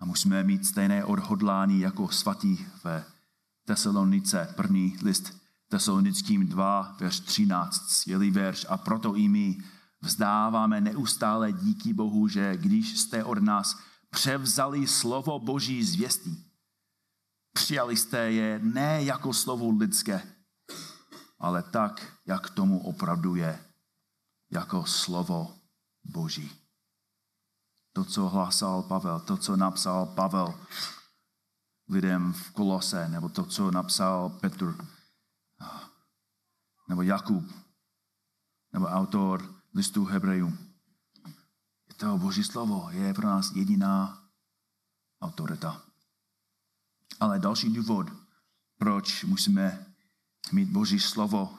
A 0.00 0.04
musíme 0.04 0.44
mít 0.44 0.66
stejné 0.66 1.04
odhodlání 1.04 1.80
jako 1.80 2.08
svatý 2.08 2.56
v 2.56 3.04
Tesalonice, 3.64 4.52
první 4.56 4.98
list 5.02 5.40
Tesalonickým 5.68 6.46
2, 6.46 6.96
verš 7.00 7.20
13, 7.20 7.90
skvělý 7.90 8.30
verš. 8.30 8.66
A 8.68 8.76
proto 8.76 9.16
i 9.16 9.28
my 9.28 9.58
vzdáváme 10.00 10.80
neustále 10.80 11.52
díky 11.52 11.92
Bohu, 11.92 12.28
že 12.28 12.56
když 12.56 12.98
jste 12.98 13.24
od 13.24 13.42
nás 13.42 13.93
převzali 14.14 14.86
slovo 14.86 15.38
Boží 15.38 15.84
zvěstí, 15.84 16.52
přijali 17.52 17.96
jste 17.96 18.18
je 18.32 18.58
ne 18.62 19.04
jako 19.04 19.32
slovo 19.32 19.70
lidské, 19.70 20.22
ale 21.38 21.62
tak, 21.62 22.18
jak 22.26 22.50
tomu 22.50 22.86
opravdu 22.86 23.34
je, 23.34 23.64
jako 24.50 24.84
slovo 24.84 25.58
Boží. 26.04 26.50
To, 27.92 28.04
co 28.04 28.28
hlásal 28.28 28.82
Pavel, 28.82 29.20
to, 29.20 29.36
co 29.36 29.56
napsal 29.56 30.06
Pavel 30.06 30.60
lidem 31.88 32.32
v 32.32 32.50
Kolose, 32.50 33.08
nebo 33.08 33.28
to, 33.28 33.44
co 33.44 33.70
napsal 33.70 34.30
Petr, 34.30 34.74
nebo 36.88 37.02
Jakub, 37.02 37.44
nebo 38.72 38.86
autor 38.86 39.62
listu 39.74 40.04
Hebrejů. 40.04 40.73
To 41.96 42.18
Boží 42.18 42.44
slovo, 42.44 42.88
je 42.90 43.14
pro 43.14 43.26
nás 43.26 43.52
jediná 43.52 44.24
autorita. 45.22 45.82
Ale 47.20 47.38
další 47.38 47.72
důvod, 47.72 48.06
proč 48.78 49.24
musíme 49.24 49.86
mít 50.52 50.68
Boží 50.68 51.00
slovo 51.00 51.58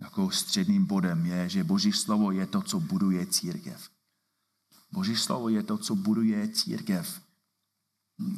jako 0.00 0.30
středním 0.30 0.86
bodem, 0.86 1.26
je, 1.26 1.48
že 1.48 1.64
Boží 1.64 1.92
slovo 1.92 2.32
je 2.32 2.46
to, 2.46 2.62
co 2.62 2.80
buduje 2.80 3.26
církev. 3.26 3.90
Boží 4.92 5.16
slovo 5.16 5.48
je 5.48 5.62
to, 5.62 5.78
co 5.78 5.94
buduje 5.94 6.48
církev. 6.48 7.22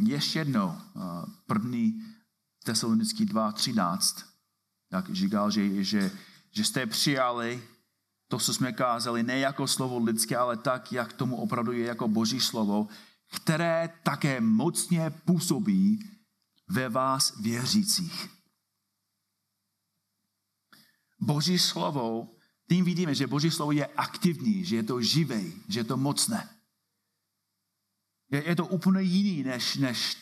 Ještě 0.05 0.39
jednou, 0.39 0.81
první 1.47 2.05
Tesalonický 2.65 3.27
2.13, 3.27 4.25
tak 4.89 5.15
říkal, 5.15 5.51
že, 5.51 5.85
že, 5.85 6.11
že 6.51 6.65
jste 6.65 6.87
přijali 6.87 7.63
to, 8.31 8.39
co 8.39 8.55
jsme 8.55 8.73
kázali, 8.73 9.23
ne 9.23 9.39
jako 9.39 9.67
slovo 9.67 9.99
lidské, 9.99 10.37
ale 10.37 10.57
tak, 10.57 10.93
jak 10.93 11.13
tomu 11.13 11.37
opravdu 11.37 11.73
je 11.73 11.87
jako 11.87 12.09
boží 12.09 12.41
slovo, 12.41 12.89
které 13.31 13.99
také 14.03 14.41
mocně 14.41 15.11
působí 15.11 16.11
ve 16.69 16.89
vás 16.89 17.41
věřících. 17.41 18.31
Boží 21.21 21.59
slovo, 21.59 22.29
tím 22.69 22.85
vidíme, 22.85 23.15
že 23.15 23.27
Boží 23.27 23.51
slovo 23.51 23.73
je 23.73 23.87
aktivní, 23.87 24.65
že 24.65 24.77
je 24.77 24.83
to 24.83 25.03
živé, 25.03 25.43
že 25.69 25.81
je 25.81 25.85
to 25.85 25.97
mocné. 25.97 26.49
Je, 28.31 28.49
je 28.49 28.57
to 28.57 28.67
úplně 28.67 29.03
jiný, 29.03 29.43
než, 29.43 29.77
než 29.77 30.17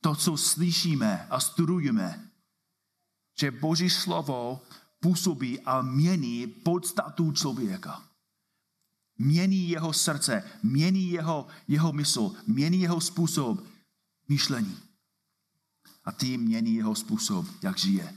to, 0.00 0.16
co 0.16 0.36
slyšíme 0.36 1.26
a 1.30 1.40
studujeme. 1.40 2.30
Že 3.40 3.50
Boží 3.50 3.90
slovo 3.90 4.60
působí 5.00 5.60
a 5.60 5.82
mění 5.82 6.46
podstatu 6.46 7.32
člověka. 7.32 8.08
Mění 9.18 9.68
jeho 9.68 9.92
srdce, 9.92 10.50
mění 10.62 11.10
jeho, 11.10 11.46
jeho 11.68 11.92
mysl, 11.92 12.34
mění 12.46 12.80
jeho 12.80 13.00
způsob 13.00 13.66
myšlení. 14.28 14.78
A 16.04 16.12
tím 16.12 16.40
mění 16.40 16.74
jeho 16.74 16.94
způsob, 16.94 17.46
jak 17.62 17.78
žije, 17.78 18.16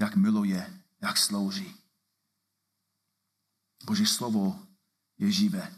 jak 0.00 0.16
miluje, 0.16 0.80
jak 1.02 1.16
slouží. 1.16 1.74
Boží 3.84 4.06
slovo 4.06 4.66
je 5.18 5.32
živé. 5.32 5.74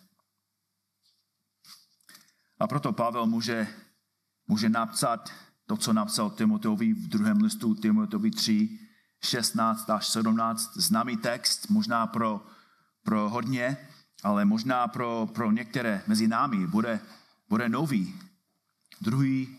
A 2.58 2.66
proto 2.66 2.92
Pavel 2.92 3.26
může, 3.26 3.68
může 4.46 4.68
napsat 4.68 5.32
to, 5.66 5.76
co 5.76 5.92
napsal 5.92 6.30
Timoteovi 6.30 6.94
v 6.94 7.08
druhém 7.08 7.36
listu 7.36 7.74
Timoteovi 7.74 8.30
3, 8.30 8.87
16 9.24 9.90
až 9.90 10.08
17, 10.08 10.76
známý 10.76 11.16
text, 11.16 11.70
možná 11.70 12.06
pro, 12.06 12.46
pro 13.02 13.28
hodně, 13.28 13.76
ale 14.22 14.44
možná 14.44 14.88
pro, 14.88 15.28
pro 15.32 15.52
některé 15.52 16.02
mezi 16.06 16.28
námi 16.28 16.66
bude, 16.66 17.00
bude 17.48 17.68
nový. 17.68 18.14
Druhý 19.00 19.58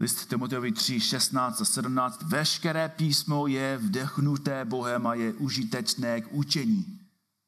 list 0.00 0.26
Timoteovi 0.26 0.72
3, 0.72 1.00
16 1.00 1.60
a 1.60 1.64
17. 1.64 2.22
Veškeré 2.22 2.88
písmo 2.88 3.46
je 3.46 3.78
vdechnuté 3.78 4.64
Bohem 4.64 5.06
a 5.06 5.14
je 5.14 5.32
užitečné 5.32 6.20
k 6.20 6.32
učení, 6.32 7.00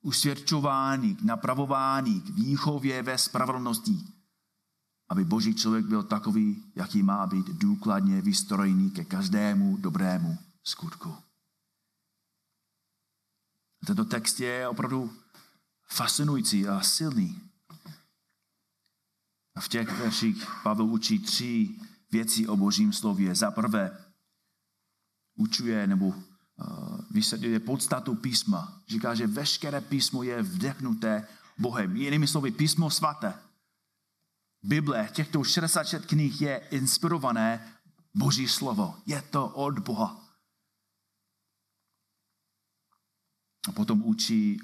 usvědčování, 0.02 1.16
k 1.16 1.22
napravování, 1.22 2.20
k 2.20 2.28
výchově 2.28 3.02
ve 3.02 3.18
spravedlnosti, 3.18 4.17
aby 5.08 5.24
boží 5.24 5.54
člověk 5.54 5.86
byl 5.86 6.02
takový, 6.02 6.64
jaký 6.74 7.02
má 7.02 7.26
být 7.26 7.46
důkladně 7.46 8.22
vystrojený 8.22 8.90
ke 8.90 9.04
každému 9.04 9.76
dobrému 9.76 10.38
skutku. 10.64 11.16
Tento 13.86 14.04
text 14.04 14.40
je 14.40 14.68
opravdu 14.68 15.12
fascinující 15.88 16.68
a 16.68 16.80
silný. 16.80 17.40
A 19.54 19.60
v 19.60 19.68
těch 19.68 19.98
verších 19.98 20.46
Pavel 20.62 20.86
učí 20.86 21.18
tři 21.18 21.80
věci 22.10 22.46
o 22.46 22.56
božím 22.56 22.92
slově. 22.92 23.34
Za 23.34 23.50
prvé, 23.50 24.04
učuje 25.34 25.86
nebo 25.86 26.06
uh, 26.06 26.14
vysvětluje 27.10 27.60
podstatu 27.60 28.14
písma. 28.14 28.82
Říká, 28.88 29.14
že 29.14 29.26
veškeré 29.26 29.80
písmo 29.80 30.22
je 30.22 30.42
vdechnuté 30.42 31.28
Bohem. 31.58 31.96
Jinými 31.96 32.26
slovy, 32.26 32.50
písmo 32.50 32.90
svaté. 32.90 33.34
Bible, 34.68 35.08
těchto 35.12 35.44
66 35.44 36.06
knih 36.06 36.40
je 36.40 36.56
inspirované 36.70 37.74
Boží 38.14 38.48
slovo. 38.48 38.94
Je 39.06 39.22
to 39.22 39.48
od 39.48 39.78
Boha. 39.78 40.28
A 43.68 43.72
potom 43.72 44.02
učí 44.04 44.60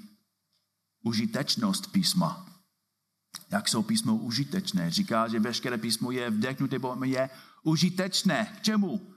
užitečnost 1.03 1.91
písma. 1.91 2.45
Jak 3.49 3.69
jsou 3.69 3.83
písmo 3.83 4.15
užitečné? 4.15 4.91
Říká, 4.91 5.27
že 5.27 5.39
veškeré 5.39 5.77
písmo 5.77 6.11
je 6.11 6.29
vdechnuté, 6.29 6.79
bo 6.79 7.03
je 7.03 7.29
užitečné. 7.63 8.45
K 8.45 8.61
čemu? 8.61 9.13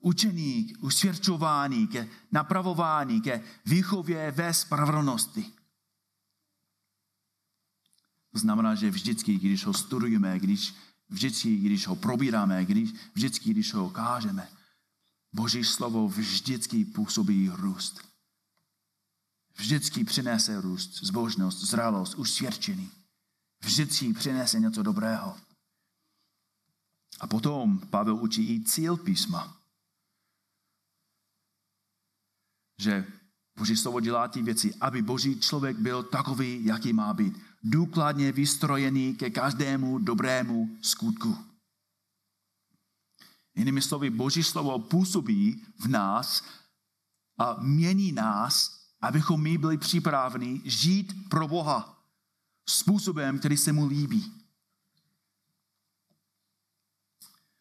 Učení, 0.00 0.74
usvědčování, 0.80 1.86
ke 1.86 2.08
napravování, 2.32 3.20
ke 3.20 3.42
výchově 3.66 4.30
ve 4.30 4.54
spravedlnosti. 4.54 5.61
To 8.32 8.38
znamená, 8.38 8.74
že 8.74 8.90
vždycky, 8.90 9.38
když 9.38 9.66
ho 9.66 9.74
studujeme, 9.74 10.38
když, 10.38 10.74
vždycky, 11.08 11.56
když 11.56 11.86
ho 11.86 11.96
probíráme, 11.96 12.64
když, 12.64 12.90
vždycky, 13.14 13.50
když 13.50 13.74
ho 13.74 13.90
kážeme, 13.90 14.48
Boží 15.32 15.64
slovo 15.64 16.08
vždycky 16.08 16.84
působí 16.84 17.48
růst. 17.48 18.00
Vždycky 19.56 20.04
přinese 20.04 20.60
růst, 20.60 21.04
zbožnost, 21.04 21.58
zralost, 21.60 22.14
usvědčení. 22.14 22.90
Vždycky 23.62 24.12
přinese 24.12 24.60
něco 24.60 24.82
dobrého. 24.82 25.36
A 27.20 27.26
potom 27.26 27.78
Pavel 27.78 28.16
učí 28.16 28.54
i 28.54 28.64
cíl 28.64 28.96
písma. 28.96 29.56
Že 32.78 33.06
Boží 33.56 33.76
slovo 33.76 34.00
dělá 34.00 34.28
ty 34.28 34.42
věci, 34.42 34.74
aby 34.80 35.02
Boží 35.02 35.40
člověk 35.40 35.78
byl 35.78 36.02
takový, 36.02 36.64
jaký 36.64 36.92
má 36.92 37.14
být. 37.14 37.51
Důkladně 37.62 38.32
vystrojený 38.32 39.14
ke 39.14 39.30
každému 39.30 39.98
dobrému 39.98 40.78
skutku. 40.82 41.38
Jinými 43.54 43.82
slovy, 43.82 44.10
Boží 44.10 44.42
slovo 44.42 44.78
působí 44.78 45.64
v 45.78 45.88
nás 45.88 46.44
a 47.38 47.56
mění 47.60 48.12
nás, 48.12 48.82
abychom 49.00 49.42
my 49.42 49.58
byli 49.58 49.78
připraveni 49.78 50.60
žít 50.64 51.28
pro 51.28 51.48
Boha 51.48 52.02
způsobem, 52.68 53.38
který 53.38 53.56
se 53.56 53.72
mu 53.72 53.86
líbí. 53.86 54.32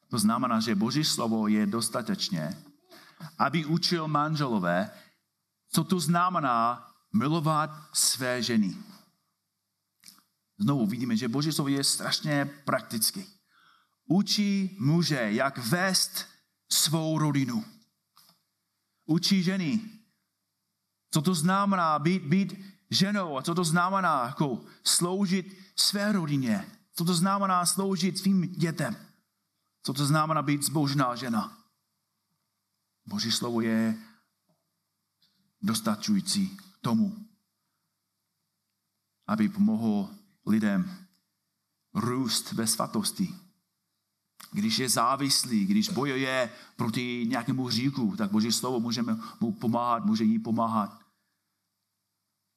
To 0.10 0.20
znamená, 0.20 0.60
že 0.60 0.76
Boží 0.76 1.04
slovo 1.04 1.48
je 1.48 1.66
dostatečně, 1.66 2.64
aby 3.38 3.66
učil 3.66 4.08
manželové, 4.08 4.92
co 5.70 5.84
to 5.84 6.00
znamená 6.00 6.92
milovat 7.14 7.70
své 7.94 8.44
ženy. 8.44 8.76
Znovu 10.62 10.86
vidíme, 10.86 11.18
že 11.18 11.28
Boží 11.28 11.52
slovo 11.52 11.68
je 11.68 11.84
strašně 11.84 12.46
praktický. 12.46 13.26
Učí 14.06 14.78
muže, 14.80 15.32
jak 15.32 15.58
vést 15.58 16.26
svou 16.70 17.18
rodinu. 17.18 17.66
Učí 19.06 19.44
ženy, 19.44 19.82
co 21.12 21.22
to 21.22 21.36
znamená 21.36 22.00
být, 22.00 22.24
být 22.24 22.54
ženou 22.90 23.38
a 23.38 23.42
co 23.42 23.56
to 23.56 23.64
znamená 23.64 24.26
jako 24.26 24.66
sloužit 24.84 25.58
své 25.76 26.12
rodině. 26.12 26.66
Co 26.94 27.06
to 27.06 27.14
znamená 27.14 27.66
sloužit 27.66 28.18
svým 28.18 28.52
dětem. 28.52 28.96
Co 29.84 29.94
to 29.94 30.06
znamená 30.06 30.42
být 30.42 30.64
zbožná 30.64 31.16
žena. 31.16 31.58
Boží 33.06 33.32
slovo 33.32 33.62
je 33.62 33.98
dostačující 35.62 36.58
tomu, 36.82 37.26
aby 39.28 39.50
pomohl 39.50 40.21
lidem 40.46 41.08
růst 41.94 42.52
ve 42.52 42.68
svatosti. 42.68 43.36
Když 44.52 44.80
je 44.80 44.90
závislý, 44.90 45.66
když 45.66 45.90
bojuje 45.90 46.54
proti 46.76 47.26
nějakému 47.28 47.70
říku, 47.70 48.16
tak 48.18 48.32
Boží 48.32 48.52
slovo 48.52 48.80
můžeme 48.80 49.18
mu 49.40 49.52
pomáhat, 49.52 50.06
může 50.06 50.24
jí 50.24 50.40
pomáhat, 50.40 51.02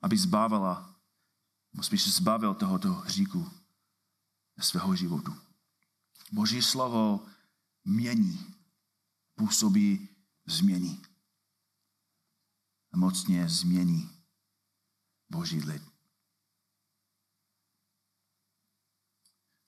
aby 0.03 0.17
zbavila, 0.17 0.95
spíš 1.81 2.15
zbavil 2.15 2.55
tohoto 2.55 2.93
hříku 2.93 3.51
svého 4.61 4.97
životu. 4.97 5.35
Boží 6.33 6.63
slovo 6.63 7.27
mění, 7.85 8.55
působí 9.35 10.09
změní 10.47 11.03
mocně 12.97 13.49
změní 13.49 14.11
Boží 15.31 15.61
lid. 15.61 15.94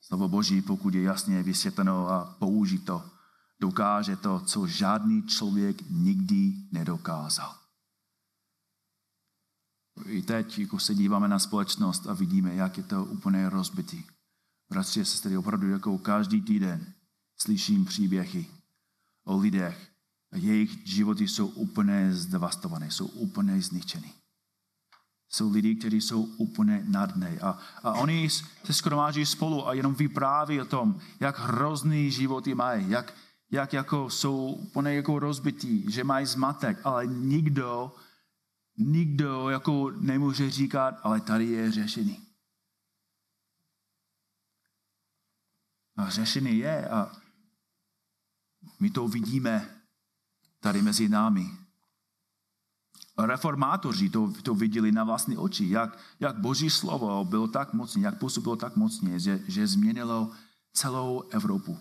Slovo 0.07 0.29
Boží, 0.29 0.63
pokud 0.63 0.95
je 0.95 1.03
jasně 1.03 1.43
vysvětleno 1.43 2.09
a 2.09 2.25
použito, 2.39 3.11
dokáže 3.61 4.17
to, 4.17 4.41
co 4.41 4.67
žádný 4.67 5.23
člověk 5.23 5.91
nikdy 5.91 6.55
nedokázal. 6.73 7.55
I 10.07 10.23
teď, 10.23 10.59
jako 10.59 10.79
se 10.79 10.95
díváme 10.95 11.29
na 11.29 11.39
společnost 11.39 12.07
a 12.07 12.13
vidíme, 12.13 12.55
jak 12.55 12.77
je 12.77 12.83
to 12.83 13.05
úplně 13.05 13.49
rozbitý. 13.49 14.05
Bratři 14.71 15.05
se 15.05 15.23
tedy 15.23 15.37
opravdu 15.37 15.71
jako 15.71 15.99
každý 15.99 16.43
týden 16.43 16.95
slyším 17.37 17.85
příběhy 17.85 18.47
o 19.25 19.39
lidech, 19.39 19.91
jejich 20.33 20.87
životy 20.87 21.29
jsou 21.29 21.47
úplně 21.47 22.15
zdevastované, 22.15 22.91
jsou 22.91 23.07
úplně 23.07 23.63
zničeny. 23.63 24.13
Jsou 25.29 25.53
lidi, 25.53 25.75
kteří 25.75 26.01
jsou 26.01 26.23
úplně 26.23 26.85
nadné. 26.89 27.39
A, 27.43 27.59
a 27.83 27.93
oni 27.93 28.31
se 28.65 28.73
skromáží 28.73 29.27
spolu 29.27 29.69
a 29.69 29.75
jenom 29.75 29.95
vypráví 29.95 30.61
o 30.61 30.65
tom, 30.65 31.01
jak 31.21 31.39
hrozný 31.39 32.11
životy 32.11 32.55
mají, 32.55 32.91
jak, 32.91 33.15
jak 33.51 33.73
jako 33.73 34.11
jsou 34.11 34.53
úplně 34.53 34.95
jako 34.95 35.19
rozbití, 35.19 35.91
že 35.91 36.05
mají 36.05 36.27
zmatek, 36.27 36.81
ale 36.85 37.07
nikdo, 37.07 37.95
nikdo 38.79 39.51
jako 39.51 39.91
nemůže 39.91 40.51
říkat, 40.51 41.01
ale 41.03 41.21
tady 41.21 41.47
je 41.47 41.73
řešení. 41.73 42.27
A 45.97 46.11
řešení 46.11 46.59
je 46.59 46.89
a 46.89 47.13
my 48.81 48.91
to 48.91 49.09
vidíme 49.09 49.83
tady 50.61 50.83
mezi 50.83 51.09
námi. 51.09 51.66
Reformátoři 53.19 54.11
to, 54.11 54.33
to 54.43 54.55
viděli 54.55 54.93
na 54.93 55.05
vlastní 55.05 55.37
oči, 55.37 55.71
jak, 55.71 55.99
jak 56.21 56.39
Boží 56.39 56.71
slovo 56.71 57.25
bylo 57.25 57.49
tak 57.49 57.73
mocné, 57.73 58.03
jak 58.03 58.19
působilo 58.19 58.57
tak 58.57 58.77
mocně, 58.77 59.21
že, 59.21 59.41
že 59.49 59.67
změnilo 59.67 60.33
celou 60.73 61.23
Evropu. 61.31 61.79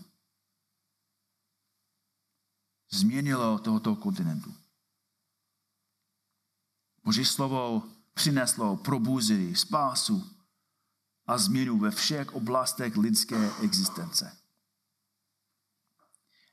Změnilo 2.91 3.59
tohoto 3.59 3.95
kontinentu. 3.95 4.53
Boží 7.03 7.25
slovo 7.25 7.83
přineslo 8.13 8.77
probuzení, 8.77 9.55
spásu 9.55 10.29
a 11.27 11.37
změnu 11.37 11.79
ve 11.79 11.91
všech 11.91 12.33
oblastech 12.35 12.97
lidské 12.97 13.51
existence. 13.61 14.44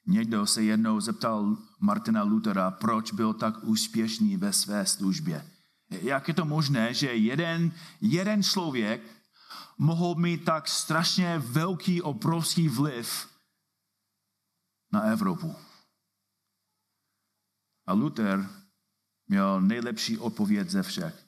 Někdo 0.06 0.46
se 0.46 0.62
jednou 0.62 1.00
zeptal 1.00 1.56
Martina 1.80 2.22
Luthera, 2.22 2.70
proč 2.70 3.12
byl 3.12 3.34
tak 3.34 3.64
úspěšný 3.64 4.36
ve 4.36 4.52
své 4.52 4.86
službě. 4.86 5.50
Jak 5.90 6.28
je 6.28 6.34
to 6.34 6.44
možné, 6.44 6.94
že 6.94 7.14
jeden, 7.14 7.72
jeden 8.00 8.42
člověk 8.42 9.02
mohl 9.78 10.14
mít 10.14 10.44
tak 10.44 10.68
strašně 10.68 11.38
velký, 11.38 12.02
obrovský 12.02 12.68
vliv 12.68 13.28
na 14.92 15.00
Evropu? 15.00 15.56
A 17.86 17.92
Luther 17.92 18.48
měl 19.28 19.60
nejlepší 19.60 20.18
odpověď 20.18 20.70
ze 20.70 20.82
všech. 20.82 21.26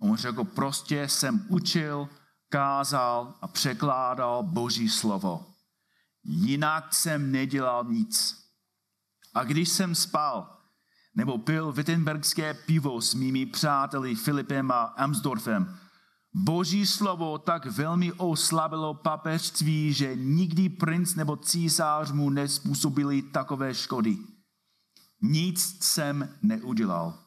On 0.00 0.16
řekl, 0.16 0.44
prostě 0.44 1.08
jsem 1.08 1.46
učil, 1.48 2.08
kázal 2.48 3.34
a 3.40 3.48
překládal 3.48 4.42
Boží 4.42 4.88
slovo. 4.88 5.54
Jinak 6.30 6.94
jsem 6.94 7.32
nedělal 7.32 7.84
nic. 7.84 8.44
A 9.34 9.44
když 9.44 9.68
jsem 9.68 9.94
spal, 9.94 10.58
nebo 11.14 11.38
pil 11.38 11.72
wittenbergské 11.72 12.54
pivo 12.54 13.00
s 13.00 13.14
mými 13.14 13.46
přáteli 13.46 14.14
Filipem 14.14 14.70
a 14.70 14.82
Amsdorfem, 14.82 15.78
Boží 16.34 16.86
slovo 16.86 17.38
tak 17.38 17.66
velmi 17.66 18.12
oslabilo 18.12 18.94
papežství, 18.94 19.92
že 19.92 20.16
nikdy 20.16 20.68
princ 20.68 21.14
nebo 21.14 21.36
císař 21.36 22.10
mu 22.10 22.30
nespůsobili 22.30 23.22
takové 23.22 23.74
škody. 23.74 24.18
Nic 25.22 25.84
jsem 25.84 26.36
neudělal. 26.42 27.18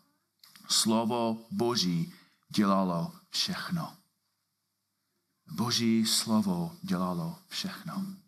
Slovo 0.69 1.45
Boží 1.51 2.13
dělalo 2.49 3.13
všechno. 3.29 3.93
Boží 5.51 6.05
slovo 6.05 6.71
dělalo 6.81 7.35
všechno. 7.47 8.20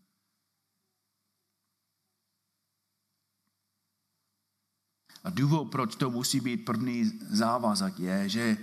A 5.24 5.30
důvod, 5.30 5.72
proč 5.72 5.96
to 5.96 6.10
musí 6.10 6.40
být 6.40 6.58
první 6.58 7.20
závazek, 7.20 8.00
je, 8.00 8.30
že 8.30 8.58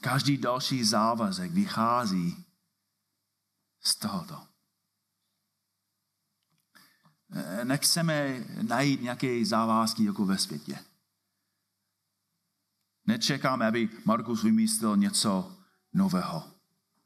každý 0.00 0.36
další 0.36 0.84
závazek 0.84 1.52
vychází 1.52 2.44
z 3.80 3.96
tohoto. 3.96 4.46
Nechceme 7.64 8.44
najít 8.62 9.02
nějaké 9.02 9.44
závazky 9.46 10.04
jako 10.04 10.26
ve 10.26 10.38
světě. 10.38 10.78
Nečekáme, 13.06 13.66
aby 13.66 13.88
Markus 14.04 14.42
vymyslel 14.42 14.96
něco 14.96 15.56
nového. 15.92 16.52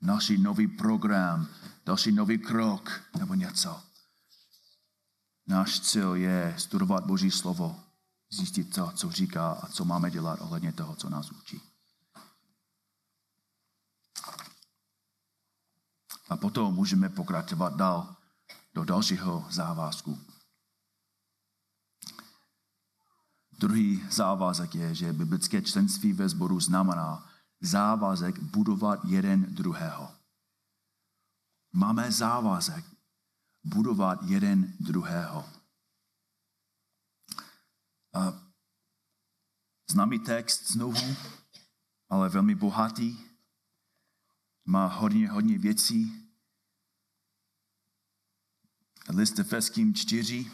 Další 0.03 0.39
nový 0.39 0.69
program, 0.69 1.49
další 1.85 2.13
nový 2.13 2.39
krok 2.39 3.03
nebo 3.19 3.35
něco. 3.35 3.83
Náš 5.47 5.81
cíl 5.81 6.15
je 6.15 6.55
studovat 6.59 7.07
Boží 7.07 7.31
slovo 7.31 7.92
zjistit, 8.33 8.75
co, 8.75 8.93
co 8.95 9.11
říká 9.11 9.53
a 9.53 9.69
co 9.69 9.85
máme 9.85 10.11
dělat 10.11 10.41
ohledně 10.41 10.73
toho, 10.73 10.97
co 10.97 11.11
nás 11.11 11.31
učí. 11.31 11.61
A 16.29 16.37
potom 16.37 16.75
můžeme 16.75 17.09
pokračovat 17.09 17.77
dál 17.77 18.17
do 18.75 18.85
dalšího 18.85 19.47
závazku. 19.51 20.19
Druhý 23.59 24.05
závazek 24.11 24.75
je, 24.75 24.95
že 24.95 25.13
biblické 25.13 25.63
členství 25.63 26.13
ve 26.13 26.29
sboru 26.29 26.61
znamená 26.61 27.31
závazek 27.61 28.39
budovat 28.39 29.05
jeden 29.05 29.55
druhého. 29.55 30.11
Máme 31.73 32.13
závazek 32.13 32.85
budovat 33.65 34.23
jeden 34.23 34.73
druhého. 34.81 35.62
Známý 39.91 40.19
text 40.19 40.73
znovu, 40.73 41.17
ale 42.09 42.29
velmi 42.29 42.55
bohatý. 42.55 43.19
Má 44.65 44.87
hodně, 44.87 45.29
hodně 45.29 45.59
věcí. 45.59 46.29
List 49.09 49.39
Efeským 49.39 49.95
4, 49.95 50.53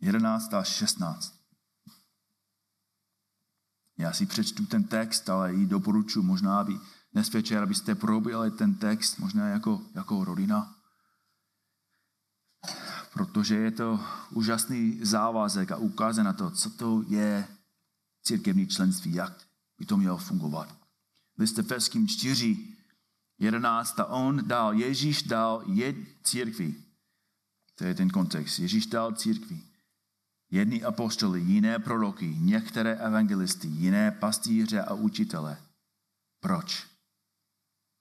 11 0.00 0.54
a 0.54 0.64
16. 0.64 1.42
Já 3.98 4.12
si 4.12 4.26
přečtu 4.26 4.66
ten 4.66 4.84
text, 4.84 5.28
ale 5.28 5.54
i 5.54 5.66
doporučuji 5.66 6.22
možná, 6.22 6.60
aby 6.60 6.78
dnes 7.12 7.32
večer, 7.32 7.62
abyste 7.62 7.94
probili 7.94 8.50
ten 8.50 8.74
text, 8.74 9.18
možná 9.18 9.48
jako, 9.48 9.86
jako 9.94 10.24
rodina. 10.24 10.81
Protože 13.12 13.56
je 13.56 13.70
to 13.70 14.00
úžasný 14.30 14.98
závazek 15.02 15.72
a 15.72 15.76
ukazuje 15.76 16.24
na 16.24 16.32
to, 16.32 16.50
co 16.50 16.70
to 16.70 17.04
je 17.08 17.48
církevní 18.22 18.66
členství, 18.66 19.14
jak 19.14 19.32
by 19.78 19.86
to 19.86 19.96
mělo 19.96 20.18
fungovat. 20.18 20.76
List 21.38 21.58
Efeským 21.58 22.08
4, 22.08 22.56
11. 23.38 24.00
A 24.00 24.06
on 24.06 24.48
dal, 24.48 24.74
Ježíš 24.74 25.22
dal 25.22 25.62
je 25.66 25.94
církvi. 26.22 26.74
To 27.74 27.84
je 27.84 27.94
ten 27.94 28.10
kontext. 28.10 28.58
Ježíš 28.58 28.86
dal 28.86 29.12
církvi 29.12 29.62
Jedni 30.52 30.84
apostoly, 30.84 31.40
jiné 31.40 31.78
proroky, 31.78 32.36
některé 32.38 32.94
evangelisty, 32.94 33.68
jiné 33.68 34.10
pastýře 34.10 34.82
a 34.82 34.94
učitele. 34.94 35.56
Proč? 36.40 36.86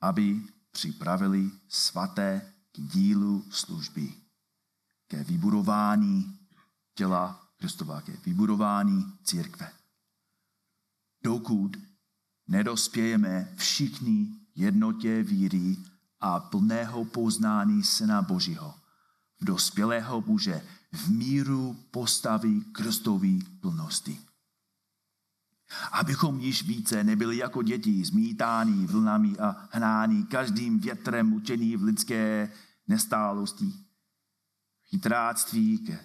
Aby 0.01 0.41
připravili 0.71 1.51
svaté 1.69 2.53
k 2.71 2.81
dílu 2.81 3.45
služby, 3.49 4.13
ke 5.11 5.23
vybudování 5.23 6.39
těla 6.95 7.41
Kristova, 7.57 8.01
ke 8.01 8.11
vybudování 8.25 9.13
církve. 9.23 9.71
Dokud 11.23 11.77
nedospějeme 12.47 13.53
všichni 13.55 14.27
jednotě 14.55 15.23
víry 15.23 15.77
a 16.19 16.39
plného 16.39 17.05
poznání 17.05 17.83
Syna 17.83 18.21
Božího, 18.21 18.75
v 19.41 19.45
dospělého 19.45 20.23
muže, 20.27 20.61
v 20.91 21.09
míru 21.09 21.75
postavy 21.91 22.61
Kristový 22.61 23.43
plnosti. 23.61 24.19
Abychom 25.91 26.39
již 26.39 26.63
více 26.63 27.03
nebyli 27.03 27.37
jako 27.37 27.63
děti 27.63 28.05
zmítáni 28.05 28.87
vlnami 28.87 29.37
a 29.37 29.67
hnáni 29.71 30.23
každým 30.23 30.79
větrem 30.79 31.33
učení 31.33 31.77
v 31.77 31.83
lidské 31.83 32.51
nestálosti. 32.87 33.90
Chytráctví 34.91 35.77
ke 35.77 35.99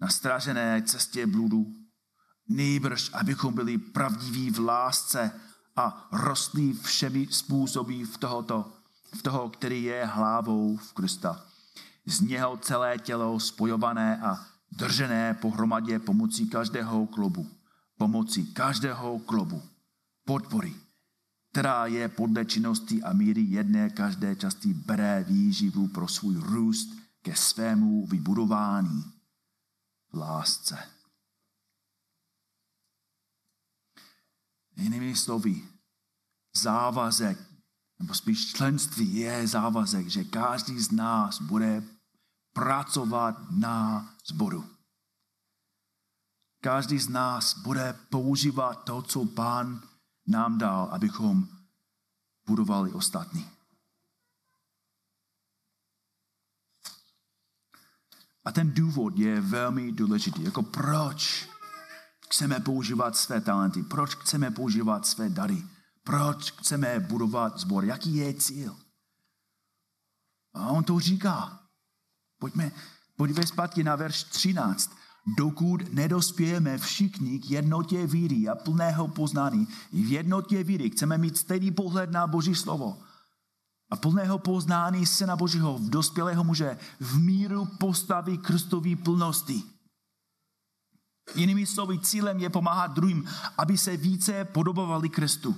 nastražené 0.00 0.82
cestě 0.82 1.26
bludu. 1.26 1.66
Nejbrž, 2.48 3.10
abychom 3.12 3.54
byli 3.54 3.78
pravdiví 3.78 4.50
v 4.50 4.58
lásce 4.58 5.30
a 5.76 6.08
rostli 6.12 6.72
všemi 6.72 7.26
způsoby 7.30 8.02
v, 8.02 8.18
tohoto, 8.18 8.72
v 9.14 9.22
toho, 9.22 9.48
který 9.48 9.82
je 9.82 10.06
hlavou 10.06 10.76
v 10.76 10.92
Krista 10.92 11.48
z 12.08 12.20
něho 12.20 12.56
celé 12.56 12.98
tělo 12.98 13.40
spojované 13.40 14.20
a 14.22 14.46
držené 14.72 15.34
pohromadě 15.34 15.98
pomocí 15.98 16.48
každého 16.48 17.06
klubu. 17.06 17.46
Pomocí 17.98 18.46
každého 18.46 19.18
klubu. 19.18 19.62
Podpory, 20.24 20.74
která 21.50 21.86
je 21.86 22.08
podle 22.08 22.44
činnosti 22.44 23.02
a 23.02 23.12
míry 23.12 23.40
jedné 23.40 23.90
každé 23.90 24.36
části 24.36 24.74
bere 24.74 25.24
výživu 25.28 25.88
pro 25.88 26.08
svůj 26.08 26.36
růst 26.36 26.88
ke 27.22 27.36
svému 27.36 28.06
vybudování 28.06 29.12
v 30.12 30.14
lásce. 30.14 30.90
Jinými 34.76 35.16
slovy, 35.16 35.68
závazek, 36.56 37.38
nebo 37.98 38.14
spíš 38.14 38.52
členství 38.52 39.14
je 39.14 39.46
závazek, 39.46 40.08
že 40.08 40.24
každý 40.24 40.80
z 40.80 40.90
nás 40.90 41.42
bude 41.42 41.82
pracovat 42.52 43.50
na 43.50 44.10
zboru. 44.26 44.70
Každý 46.60 46.98
z 46.98 47.08
nás 47.08 47.58
bude 47.58 47.92
používat 48.10 48.74
to, 48.84 49.02
co 49.02 49.24
Pán 49.24 49.82
nám 50.26 50.58
dal, 50.58 50.88
abychom 50.92 51.48
budovali 52.46 52.92
ostatní. 52.92 53.57
A 58.48 58.52
ten 58.52 58.72
důvod 58.74 59.18
je 59.18 59.40
velmi 59.40 59.92
důležitý. 59.92 60.44
Jako 60.44 60.62
proč 60.62 61.48
chceme 62.24 62.60
používat 62.60 63.16
své 63.16 63.40
talenty? 63.40 63.82
Proč 63.82 64.14
chceme 64.14 64.50
používat 64.50 65.06
své 65.06 65.28
dary? 65.28 65.62
Proč 66.04 66.50
chceme 66.50 67.00
budovat 67.00 67.58
zbor? 67.58 67.84
Jaký 67.84 68.16
je 68.16 68.34
cíl? 68.34 68.76
A 70.54 70.68
on 70.68 70.84
to 70.84 71.00
říká. 71.00 71.60
Pojďme, 72.38 72.72
podívej 73.16 73.46
zpátky 73.46 73.84
na 73.84 73.96
verš 73.96 74.22
13. 74.22 74.90
Dokud 75.36 75.92
nedospějeme 75.92 76.78
všichni 76.78 77.38
k 77.38 77.50
jednotě 77.50 78.06
víry 78.06 78.48
a 78.48 78.54
plného 78.54 79.08
poznání, 79.08 79.68
v 79.92 80.12
jednotě 80.12 80.64
víry 80.64 80.90
chceme 80.90 81.18
mít 81.18 81.38
stejný 81.38 81.70
pohled 81.70 82.10
na 82.10 82.26
Boží 82.26 82.54
slovo 82.54 83.02
a 83.90 83.96
plného 83.96 84.38
poznání 84.38 85.06
Syna 85.06 85.36
Božího 85.36 85.78
v 85.78 85.90
dospělého 85.90 86.44
muže 86.44 86.78
v 87.00 87.18
míru 87.18 87.66
postavy 87.66 88.38
Kristový 88.38 88.96
plnosti. 88.96 89.62
Jinými 91.34 91.66
slovy, 91.66 91.98
cílem 91.98 92.38
je 92.38 92.50
pomáhat 92.50 92.86
druhým, 92.86 93.28
aby 93.58 93.78
se 93.78 93.96
více 93.96 94.44
podobovali 94.44 95.08
Kristu. 95.08 95.56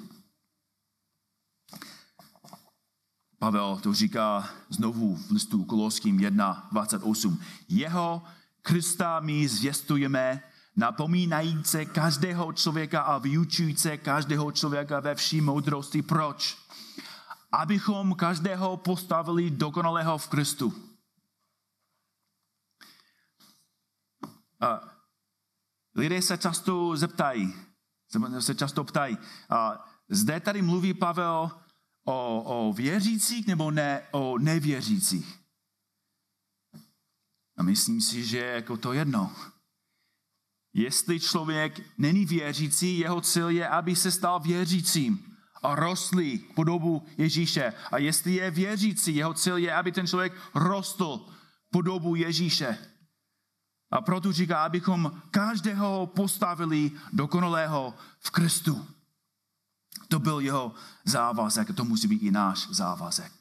Pavel 3.39 3.81
to 3.83 3.95
říká 3.95 4.49
znovu 4.69 5.17
v 5.17 5.31
listu 5.31 5.65
Koloským 5.65 6.19
1.28. 6.19 7.39
Jeho 7.69 8.23
Krista 8.63 9.21
my 9.21 9.49
zvěstujeme, 9.49 10.43
napomínajíce 10.77 11.85
každého 11.85 12.53
člověka 12.53 13.01
a 13.01 13.19
vyučujíce 13.19 13.97
každého 13.97 14.53
člověka 14.53 15.01
ve 15.01 15.15
vší 15.15 15.41
moudrosti. 15.41 16.03
Proč? 16.03 16.59
Abychom 17.53 18.15
každého 18.15 18.77
postavili 18.77 19.51
dokonalého 19.51 20.19
v 20.19 20.29
Kristu. 20.29 20.91
Lidé 25.95 26.23
se 26.23 26.39
často 26.39 26.97
zeptají, 26.97 27.55
se 28.39 28.55
často 28.55 28.85
ptají, 28.85 29.19
a 29.51 29.89
zde 30.09 30.41
tady 30.41 30.63
mluví 30.63 30.95
Pavel 30.95 31.51
o, 32.05 32.43
o 32.43 32.73
věřících 32.73 33.47
nebo 33.47 33.71
ne 33.71 34.09
o 34.11 34.39
nevěřících? 34.39 35.41
A 37.57 37.63
myslím 37.63 38.01
si, 38.01 38.25
že 38.25 38.39
jako 38.39 38.77
to 38.77 38.93
jedno. 38.93 39.37
Jestli 40.73 41.21
člověk 41.21 41.99
není 41.99 42.27
věřící, 42.27 42.99
jeho 42.99 43.21
cíl 43.21 43.49
je, 43.49 43.69
aby 43.69 43.97
se 43.97 44.11
stal 44.11 44.41
věřícím 44.41 45.30
rostli 45.63 46.39
po 46.39 46.65
dobu 46.65 47.07
Ježíše. 47.19 47.73
A 47.91 47.99
jestli 47.99 48.35
je 48.35 48.51
věřící, 48.51 49.17
jeho 49.17 49.35
cíl 49.35 49.57
je, 49.57 49.75
aby 49.75 49.93
ten 49.93 50.07
člověk 50.07 50.33
rostl 50.55 51.27
po 51.71 51.83
dobu 51.83 52.15
Ježíše. 52.15 52.79
A 53.91 54.01
proto 54.01 54.33
říká, 54.33 54.65
abychom 54.65 55.23
každého 55.31 56.07
postavili 56.07 56.91
dokonalého 57.13 57.95
v 58.19 58.31
Kristu. 58.31 58.87
To 60.09 60.19
byl 60.19 60.41
jeho 60.41 60.75
závazek, 61.05 61.77
to 61.77 61.85
musí 61.85 62.09
být 62.09 62.23
i 62.23 62.31
náš 62.31 62.69
závazek. 62.69 63.33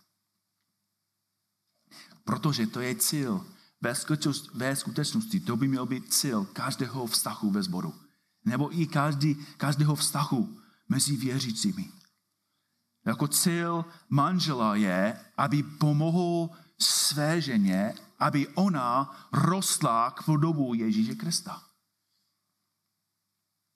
Protože 2.24 2.68
to 2.68 2.80
je 2.80 2.96
cíl. 2.96 3.46
Ve 4.54 4.76
skutečnosti 4.76 5.40
to 5.40 5.58
by 5.58 5.68
měl 5.68 5.86
být 5.86 6.14
cíl 6.14 6.46
každého 6.46 7.08
vztahu 7.08 7.52
ve 7.52 7.64
sboru. 7.64 7.94
Nebo 8.46 8.80
i 8.80 8.88
každý, 8.88 9.36
každého 9.58 9.96
vztahu 9.96 10.60
mezi 10.90 11.18
věřícími. 11.18 11.92
Jako 13.06 13.28
cíl 13.28 13.86
manžela 14.10 14.76
je, 14.76 15.20
aby 15.38 15.64
pomohl 15.64 16.50
své 16.80 17.42
ženě, 17.42 17.94
aby 18.20 18.48
ona 18.48 19.16
rostla 19.34 20.12
k 20.12 20.24
podobu 20.24 20.74
Ježíše 20.74 21.16
Krista. 21.16 21.64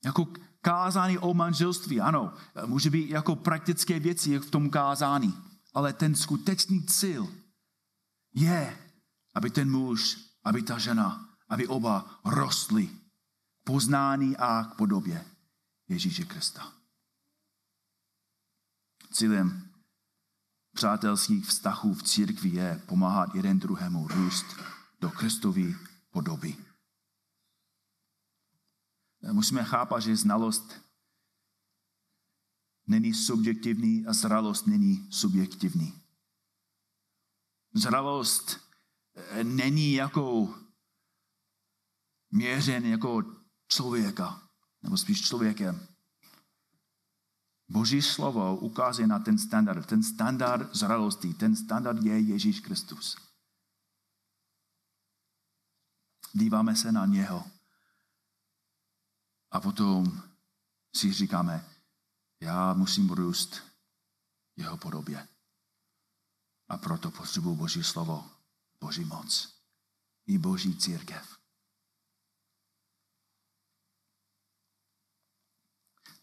Jako 0.06 0.28
kázání 0.62 1.18
o 1.18 1.34
manželství, 1.34 2.02
ano, 2.02 2.34
může 2.66 2.90
být 2.90 3.10
jako 3.10 3.36
praktické 3.36 4.00
věci 4.00 4.40
v 4.40 4.52
tom 4.52 4.70
kázání, 4.70 5.38
ale 5.74 5.94
ten 5.94 6.16
skutečný 6.16 6.84
cíl 6.86 7.28
je, 8.34 8.78
aby 9.34 9.50
ten 9.50 9.72
muž, 9.72 10.18
aby 10.44 10.64
ta 10.64 10.78
žena, 10.78 11.30
aby 11.50 11.68
oba 11.68 12.20
rostli 12.26 12.90
poznání 13.64 14.38
a 14.38 14.64
k 14.64 14.76
podobě 14.76 15.26
Ježíše 15.88 16.26
Krista. 16.26 16.83
Cílem 19.14 19.70
přátelských 20.76 21.46
vztahů 21.46 21.94
v 21.94 22.04
církvi 22.04 22.50
je 22.50 22.84
pomáhat 22.88 23.36
jeden 23.36 23.60
druhému 23.60 24.08
růst 24.08 24.46
do 25.00 25.10
Kristovy 25.10 25.76
podoby. 26.10 26.56
Musíme 29.32 29.64
chápat, 29.64 30.00
že 30.00 30.16
znalost 30.16 30.82
není 32.88 33.14
subjektivní 33.14 34.06
a 34.06 34.14
zralost 34.14 34.68
není 34.68 35.08
subjektivní. 35.12 36.02
Zralost 37.74 38.60
eh, 39.16 39.44
není 39.44 39.94
jako 39.94 40.56
měřen 42.32 42.86
jako 42.86 43.24
člověka, 43.68 44.50
nebo 44.82 44.98
spíš 44.98 45.22
člověkem. 45.22 45.93
Boží 47.70 48.02
slovo 48.02 48.58
ukazuje 48.58 49.08
na 49.08 49.20
ten 49.20 49.38
standard. 49.38 49.86
Ten 49.86 50.04
standard 50.04 50.76
zralosti, 50.76 51.34
ten 51.34 51.56
standard 51.56 52.04
je 52.04 52.20
Ježíš 52.20 52.60
Kristus. 52.60 53.18
Díváme 56.34 56.76
se 56.76 56.92
na 56.92 57.06
něho. 57.06 57.44
A 59.52 59.60
potom 59.60 60.22
si 60.96 61.14
říkáme, 61.14 61.66
já 62.40 62.74
musím 62.74 63.10
růst 63.10 63.64
jeho 64.56 64.78
podobě. 64.78 65.28
A 66.68 66.78
proto 66.78 67.12
potřebuji 67.12 67.56
Boží 67.56 67.84
slovo, 67.84 68.32
Boží 68.80 69.06
moc 69.06 69.54
i 70.26 70.38
Boží 70.38 70.78
církev. 70.78 71.38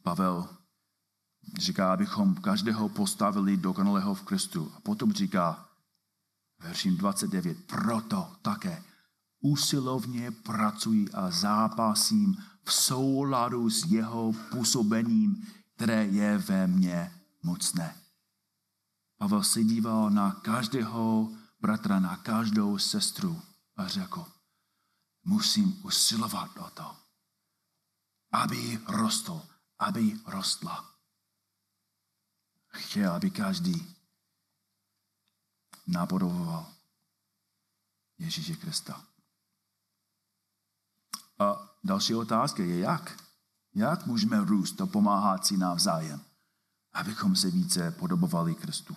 Pavel 0.02 0.59
říká, 1.58 1.92
abychom 1.92 2.34
každého 2.34 2.88
postavili 2.88 3.56
dokonalého 3.56 4.14
v 4.14 4.22
Kristu. 4.22 4.72
A 4.76 4.80
potom 4.80 5.12
říká, 5.12 5.68
verším 6.60 6.96
29, 6.96 7.66
proto 7.66 8.36
také 8.42 8.82
usilovně 9.40 10.30
pracuji 10.30 11.08
a 11.10 11.30
zápasím 11.30 12.36
v 12.64 12.72
souladu 12.72 13.70
s 13.70 13.84
jeho 13.84 14.32
působením, 14.50 15.46
které 15.76 16.06
je 16.06 16.38
ve 16.38 16.66
mně 16.66 17.12
mocné. 17.42 17.96
Pavel 19.18 19.42
se 19.42 19.64
díval 19.64 20.10
na 20.10 20.32
každého 20.32 21.32
bratra, 21.60 22.00
na 22.00 22.16
každou 22.16 22.78
sestru 22.78 23.42
a 23.76 23.88
řekl, 23.88 24.26
musím 25.24 25.80
usilovat 25.82 26.50
o 26.58 26.70
to, 26.70 26.96
aby 28.32 28.80
rostl, 28.88 29.42
aby 29.78 30.20
rostla. 30.26 30.90
Chtěl, 32.70 33.12
aby 33.12 33.30
každý 33.30 33.96
napodoboval 35.86 36.72
Ježíše 38.18 38.56
Krista. 38.56 39.06
A 41.38 41.70
další 41.84 42.14
otázka 42.14 42.62
je 42.62 42.78
jak? 42.78 43.22
Jak 43.74 44.06
můžeme 44.06 44.44
růst 44.44 44.80
a 44.80 44.86
pomáhat 44.86 45.46
si 45.46 45.56
navzájem, 45.56 46.24
abychom 46.92 47.36
se 47.36 47.50
více 47.50 47.90
podobovali 47.90 48.54
Kristu? 48.54 48.96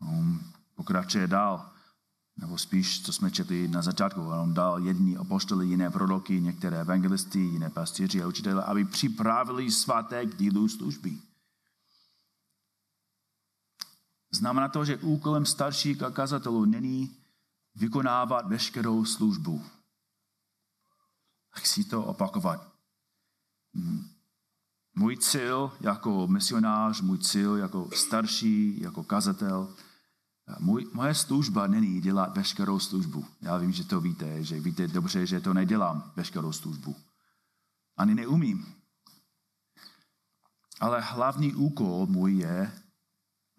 On 0.00 0.52
pokračuje 0.74 1.26
dál, 1.26 1.72
nebo 2.36 2.58
spíš, 2.58 3.02
co 3.02 3.12
jsme 3.12 3.30
četli 3.30 3.68
na 3.68 3.82
začátku, 3.82 4.20
on 4.20 4.54
dal 4.54 4.78
jedni 4.78 5.16
apoštoly, 5.16 5.66
jiné 5.66 5.90
proroky, 5.90 6.40
některé 6.40 6.80
evangelisty, 6.80 7.38
jiné 7.38 7.70
pastěři 7.70 8.22
a 8.22 8.26
učitele, 8.26 8.64
aby 8.64 8.84
připravili 8.84 9.70
svaté 9.70 10.26
k 10.26 10.36
dílu 10.36 10.68
služby. 10.68 11.18
Znamená 14.34 14.68
to, 14.68 14.84
že 14.84 14.96
úkolem 14.96 15.46
starších 15.46 15.98
kazatelů 16.12 16.64
není 16.64 17.16
vykonávat 17.74 18.46
veškerou 18.46 19.04
službu. 19.04 19.64
Chci 21.54 21.84
to 21.84 22.04
opakovat. 22.04 22.72
Můj 24.94 25.16
cíl 25.16 25.72
jako 25.80 26.26
misionář, 26.26 27.00
můj 27.00 27.18
cíl 27.18 27.56
jako 27.56 27.88
starší, 27.94 28.80
jako 28.80 29.04
kazatel, 29.04 29.74
můj, 30.58 30.90
moje 30.92 31.14
služba 31.14 31.66
není 31.66 32.00
dělat 32.00 32.36
veškerou 32.36 32.78
službu. 32.78 33.26
Já 33.40 33.56
vím, 33.56 33.72
že 33.72 33.84
to 33.84 34.00
víte, 34.00 34.44
že 34.44 34.60
víte 34.60 34.88
dobře, 34.88 35.26
že 35.26 35.40
to 35.40 35.54
nedělám 35.54 36.12
veškerou 36.16 36.52
službu. 36.52 36.96
Ani 37.96 38.14
neumím. 38.14 38.74
Ale 40.80 41.00
hlavní 41.00 41.54
úkol 41.54 42.06
můj 42.06 42.36
je, 42.36 42.82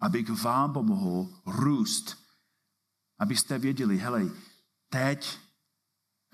abych 0.00 0.30
vám 0.30 0.72
pomohl 0.72 1.42
růst. 1.46 2.18
Abyste 3.18 3.58
věděli, 3.58 3.98
hele, 3.98 4.30
teď 4.88 5.38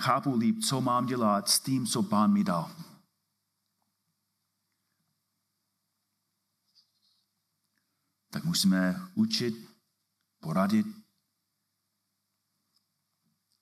chápu 0.02 0.36
líp, 0.36 0.64
co 0.64 0.80
mám 0.80 1.06
dělat 1.06 1.48
s 1.48 1.60
tím, 1.60 1.86
co 1.86 2.02
pán 2.02 2.32
mi 2.32 2.44
dal. 2.44 2.70
Tak 8.30 8.44
musíme 8.44 9.08
učit 9.14 9.69
poradit. 10.40 10.86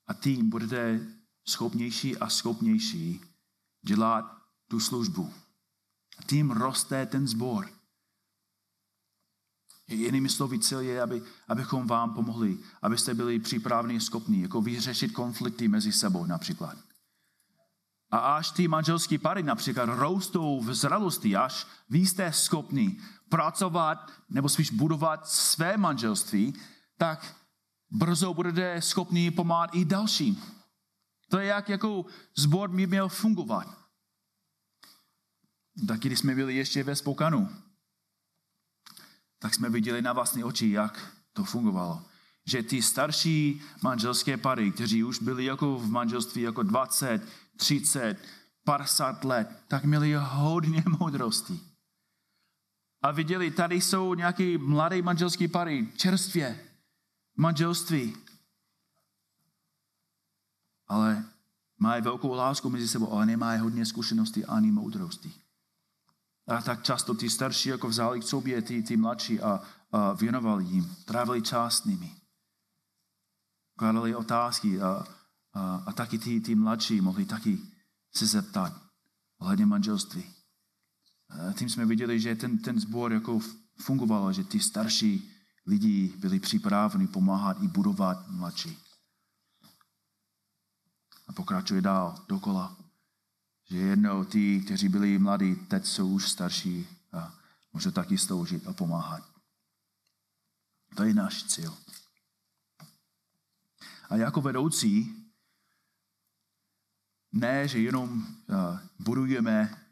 A 0.07 0.14
tím 0.14 0.51
budete 0.51 1.07
schopnější 1.49 2.19
a 2.19 2.29
schopnější 2.29 3.21
dělat 3.83 4.38
tu 4.69 4.81
službu. 4.81 5.33
A 6.19 6.23
tím 6.23 6.51
roste 6.51 7.07
ten 7.07 7.29
zbor. 7.29 7.71
Jinými 9.88 10.29
slovy, 10.29 10.59
cíl 10.59 10.81
je, 10.81 11.03
aby, 11.03 11.23
abychom 11.49 11.87
vám 11.87 12.14
pomohli, 12.14 12.59
abyste 12.83 13.14
byli 13.14 13.38
připraveni 13.38 13.97
a 13.97 14.01
schopni 14.01 14.43
jako 14.43 14.62
vyřešit 14.62 15.12
konflikty 15.12 15.69
mezi 15.69 15.93
sebou 15.93 16.27
například. 16.27 16.79
A 18.11 18.19
až 18.19 18.51
ty 18.51 18.69
manželské 18.69 19.19
pary 19.19 19.43
například 19.43 19.85
rostou 19.85 20.61
v 20.61 20.75
zralosti, 20.75 21.37
až 21.37 21.67
vy 21.88 21.99
jste 21.99 22.33
schopni 22.33 23.01
pracovat 23.29 24.11
nebo 24.29 24.49
spíš 24.49 24.71
budovat 24.71 25.29
své 25.29 25.77
manželství, 25.77 26.55
tak 26.97 27.37
brzo 27.91 28.35
budete 28.35 28.83
schopni 28.83 29.31
pomáhat 29.31 29.71
i 29.75 29.85
dalším. 29.85 30.43
To 31.31 31.38
je 31.38 31.47
jak 31.47 31.69
jako 31.69 32.05
zbor 32.37 32.71
by 32.71 32.87
měl 32.87 33.09
fungovat. 33.09 33.79
Tak 35.88 36.01
když 36.01 36.19
jsme 36.19 36.35
byli 36.35 36.57
ještě 36.57 36.85
ve 36.85 36.97
Spokanu, 36.97 37.49
tak 39.38 39.55
jsme 39.55 39.71
viděli 39.71 40.03
na 40.03 40.12
vlastní 40.12 40.45
oči, 40.45 40.71
jak 40.71 41.14
to 41.33 41.45
fungovalo. 41.45 42.03
Že 42.47 42.62
ty 42.62 42.83
starší 42.83 43.62
manželské 43.83 44.37
pary, 44.37 44.73
kteří 44.73 45.05
už 45.05 45.19
byli 45.19 45.45
jako 45.45 45.79
v 45.79 45.91
manželství 45.91 46.43
jako 46.43 46.62
20, 46.62 47.23
30, 47.57 48.17
50 48.64 49.25
let, 49.25 49.62
tak 49.69 49.85
měli 49.85 50.14
hodně 50.19 50.85
moudrosti. 50.99 51.61
A 53.03 53.11
viděli, 53.11 53.51
tady 53.51 53.81
jsou 53.81 54.15
nějaký 54.15 54.59
mladý 54.59 55.03
manželský 55.03 55.49
pary, 55.49 55.93
čerstvě, 55.97 56.65
manželství. 57.37 58.17
Ale 60.87 61.25
mají 61.79 62.03
velkou 62.03 62.33
lásku 62.33 62.71
mezi 62.71 62.89
sebou, 62.89 63.13
ale 63.13 63.27
nemají 63.27 63.61
hodně 63.61 63.87
zkušeností 63.87 64.45
ani 64.45 64.71
moudrosti. 64.71 65.33
A 66.47 66.63
tak 66.63 66.83
často 66.83 67.15
ty 67.15 67.31
starší 67.31 67.69
jako 67.69 67.89
vzali 67.89 68.21
k 68.21 68.23
sobě 68.23 68.63
ty, 68.63 68.83
ty 68.83 68.97
mladší 68.97 69.40
a, 69.40 69.63
a 69.92 70.13
věnovali 70.13 70.65
jim, 70.65 70.96
trávili 71.05 71.42
čas 71.42 71.77
s 71.77 71.85
nimi. 71.85 72.15
Kladali 73.79 74.15
otázky 74.15 74.81
a, 74.81 75.07
a, 75.53 75.77
a 75.87 75.92
taky 75.92 76.19
ty, 76.19 76.40
ty 76.40 76.55
mladší 76.55 77.01
mohli 77.01 77.25
taky 77.25 77.59
se 78.15 78.27
zeptat 78.27 78.73
ohledně 79.38 79.67
manželství. 79.67 80.38
Tím 81.54 81.68
jsme 81.68 81.87
viděli, 81.87 82.20
že 82.20 82.37
ten, 82.37 82.58
ten 82.58 82.81
sbor 82.81 83.12
jako 83.12 83.40
fungoval, 83.81 84.33
že 84.33 84.44
ty 84.44 84.60
starší 84.60 85.31
lidi 85.66 86.14
byli 86.16 86.40
připraveni 86.40 87.06
pomáhat 87.06 87.62
i 87.62 87.68
budovat 87.68 88.29
mladší. 88.29 88.79
A 91.26 91.33
pokračuje 91.33 91.83
dál, 91.83 92.24
dokola. 92.29 92.76
Že 93.64 93.79
jednou 93.79 94.24
ty, 94.24 94.60
kteří 94.60 94.88
byli 94.88 95.18
mladí, 95.18 95.56
teď 95.56 95.87
jsou 95.87 96.12
už 96.12 96.29
starší 96.29 96.87
a 97.12 97.35
můžou 97.72 97.90
taky 97.90 98.18
sloužit 98.18 98.66
a 98.66 98.72
pomáhat. 98.72 99.31
To 100.96 101.04
je 101.04 101.14
náš 101.14 101.44
cíl. 101.44 101.79
A 104.08 104.16
jako 104.16 104.40
vedoucí, 104.40 105.24
ne, 107.33 107.68
že 107.68 107.81
jenom 107.81 108.26
budujeme 108.98 109.88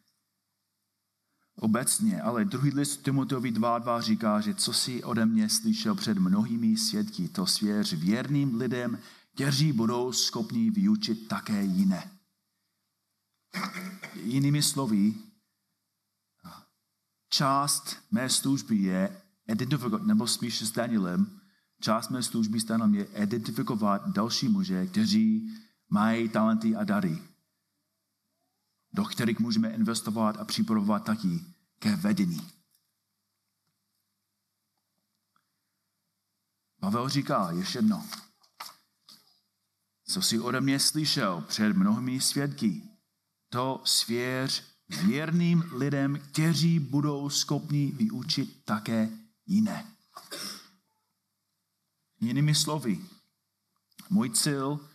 obecně, 1.57 2.23
ale 2.23 2.45
druhý 2.45 2.71
list 2.71 2.97
Timoteovi 2.97 3.53
2.2 3.53 4.01
říká, 4.01 4.41
že 4.41 4.55
co 4.55 4.73
si 4.73 5.05
ode 5.05 5.27
mě 5.27 5.49
slyšel 5.49 5.95
před 5.95 6.19
mnohými 6.19 6.77
svědky, 6.77 7.29
to 7.29 7.47
svěř 7.47 7.93
věrným 7.93 8.55
lidem, 8.55 8.99
kteří 9.35 9.73
budou 9.73 10.13
schopni 10.13 10.71
vyučit 10.71 11.29
také 11.29 11.63
jiné. 11.63 12.11
Jinými 14.23 14.63
slovy, 14.63 15.15
část 17.29 17.97
mé 18.11 18.31
služby 18.31 18.77
je 18.77 19.23
identifikovat, 19.49 20.03
nebo 20.03 20.27
spíš 20.27 20.63
s 20.63 20.73
Danielem, 20.73 21.41
část 21.81 22.11
mé 22.11 22.23
služby 22.23 22.61
s 22.61 22.65
Danielem 22.65 22.95
je 22.95 23.05
identifikovat 23.05 24.09
další 24.09 24.49
muže, 24.49 24.87
kteří 24.87 25.51
mají 25.91 26.29
talenty 26.29 26.77
a 26.77 26.85
dary, 26.85 27.19
do 28.97 29.05
kterých 29.05 29.39
můžeme 29.39 29.71
investovat 29.71 30.37
a 30.37 30.45
připravovat 30.45 31.05
taky 31.05 31.45
ke 31.79 31.97
vedení. 31.97 32.49
Pavel 36.81 37.09
říká 37.09 37.51
ještě 37.51 37.79
jedno. 37.79 38.07
Co 40.05 40.23
jsi 40.23 40.41
ode 40.41 40.61
mě 40.61 40.81
slyšel 40.81 41.45
před 41.49 41.77
mnohými 41.77 42.21
svědky, 42.21 42.83
to 43.49 43.83
svěř 43.85 44.65
věrným 44.89 45.65
lidem, 45.73 46.21
kteří 46.31 46.79
budou 46.79 47.31
schopni 47.31 47.93
vyučit 47.93 48.65
také 48.65 49.09
jiné. 49.47 49.87
Jinými 52.21 52.55
slovy, 52.55 53.05
můj 54.11 54.31
cíl 54.31 54.89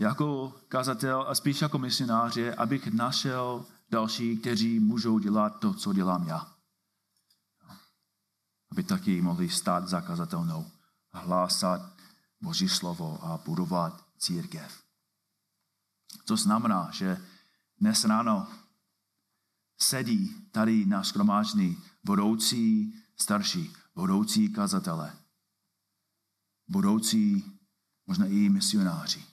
jako 0.00 0.54
kazatel 0.68 1.24
a 1.28 1.34
spíš 1.34 1.60
jako 1.60 1.78
misionář 1.78 2.36
je, 2.36 2.54
abych 2.54 2.86
našel 2.86 3.66
další, 3.90 4.36
kteří 4.36 4.80
můžou 4.80 5.18
dělat 5.18 5.60
to, 5.60 5.74
co 5.74 5.92
dělám 5.92 6.28
já. 6.28 6.56
Aby 8.70 8.82
taky 8.82 9.20
mohli 9.20 9.48
stát 9.48 9.88
za 9.88 10.00
kazatelnou, 10.00 10.70
hlásat 11.12 11.92
Boží 12.40 12.68
slovo 12.68 13.24
a 13.24 13.38
budovat 13.44 14.04
církev. 14.18 14.82
To 16.24 16.36
znamená, 16.36 16.90
že 16.92 17.24
dnes 17.78 18.04
ráno 18.04 18.48
sedí 19.78 20.48
tady 20.50 20.86
na 20.86 21.04
skromážný 21.04 21.78
budoucí 22.04 22.94
starší, 23.16 23.72
budoucí 23.94 24.52
kazatele, 24.52 25.16
budoucí 26.68 27.44
možná 28.06 28.26
i 28.26 28.48
misionáři. 28.48 29.29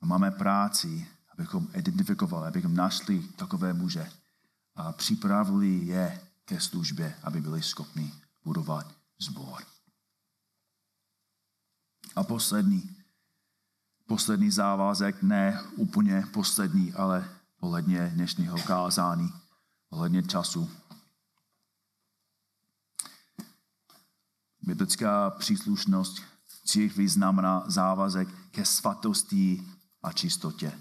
A 0.00 0.06
máme 0.06 0.30
práci, 0.30 1.08
abychom 1.32 1.68
identifikovali, 1.74 2.48
abychom 2.48 2.74
našli 2.74 3.22
takové 3.22 3.72
muže 3.72 4.12
a 4.76 4.92
připravili 4.92 5.86
je 5.86 6.20
ke 6.44 6.60
službě, 6.60 7.16
aby 7.22 7.40
byli 7.40 7.62
schopni 7.62 8.14
budovat 8.44 8.94
zbor. 9.18 9.62
A 12.16 12.24
poslední, 12.24 12.96
poslední 14.06 14.50
závazek, 14.50 15.22
ne 15.22 15.62
úplně 15.76 16.24
poslední, 16.32 16.92
ale 16.92 17.28
ohledně 17.60 18.10
dnešního 18.14 18.58
kázání, 18.58 19.32
ohledně 19.90 20.22
času. 20.22 20.70
Biblická 24.62 25.30
příslušnost 25.30 26.22
církví 26.64 27.08
znamená 27.08 27.64
závazek 27.66 28.28
ke 28.50 28.64
svatosti 28.64 29.68
a 30.02 30.12
čistotě. 30.12 30.80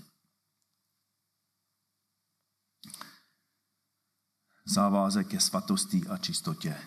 Závazek 4.65 5.27
ke 5.27 5.39
svatosti 5.39 6.07
a 6.07 6.17
čistotě. 6.17 6.81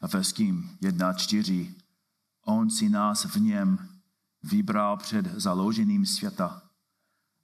A 0.00 0.04
Efeským 0.04 0.78
1.4. 0.82 1.74
On 2.40 2.70
si 2.70 2.88
nás 2.88 3.24
v 3.24 3.36
něm 3.40 4.00
vybral 4.42 4.96
před 4.96 5.26
založením 5.26 6.06
světa, 6.06 6.70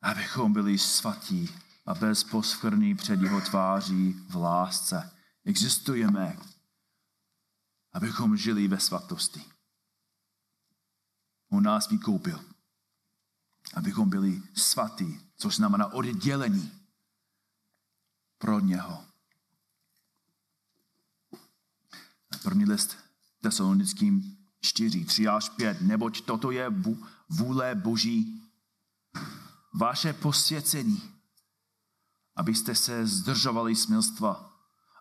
abychom 0.03 0.53
byli 0.53 0.79
svatí 0.79 1.49
a 1.87 1.95
bez 1.95 2.25
poskvrný 2.25 2.95
před 2.95 3.21
jeho 3.21 3.41
tváří 3.41 4.13
v 4.13 4.37
lásce. 4.37 5.11
Existujeme, 5.45 6.39
abychom 7.93 8.37
žili 8.37 8.69
ve 8.69 8.81
svatosti. 8.81 9.45
On 11.51 11.63
nás 11.63 11.89
vykoupil, 11.89 12.56
abychom 13.75 14.11
byli 14.11 14.43
svatí, 14.55 15.21
což 15.37 15.57
znamená 15.57 15.93
oddělení 15.93 16.73
pro 18.39 18.61
něho. 18.61 19.05
První 22.43 22.65
list 22.65 22.97
tesalonickým 23.41 24.37
4, 24.61 25.05
3 25.05 25.29
až 25.29 25.49
5. 25.49 25.81
Neboť 25.81 26.21
toto 26.21 26.51
je 26.51 26.73
vůle 27.29 27.75
Boží, 27.75 28.43
vaše 29.75 30.13
posvěcení, 30.13 31.03
abyste 32.37 32.75
se 32.75 33.07
zdržovali 33.07 33.77
smilstva, 33.77 34.53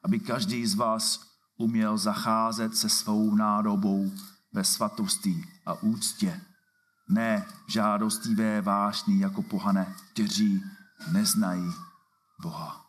aby 0.04 0.20
každý 0.20 0.66
z 0.66 0.76
vás 0.76 1.36
uměl 1.58 1.98
zacházet 1.98 2.78
se 2.78 2.90
svou 2.90 3.36
nádobou 3.36 4.12
ve 4.52 4.64
svatosti 4.64 5.48
a 5.66 5.74
úctě. 5.74 6.42
Ne 7.10 7.46
žádostivé 7.68 8.62
vášní 8.62 9.20
jako 9.20 9.42
pohane, 9.42 9.96
kteří 10.14 10.64
neznají 11.12 11.72
Boha. 12.42 12.86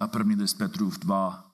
A 0.00 0.06
první 0.06 0.34
list 0.34 0.54
Petrův 0.54 0.98
2, 0.98 1.46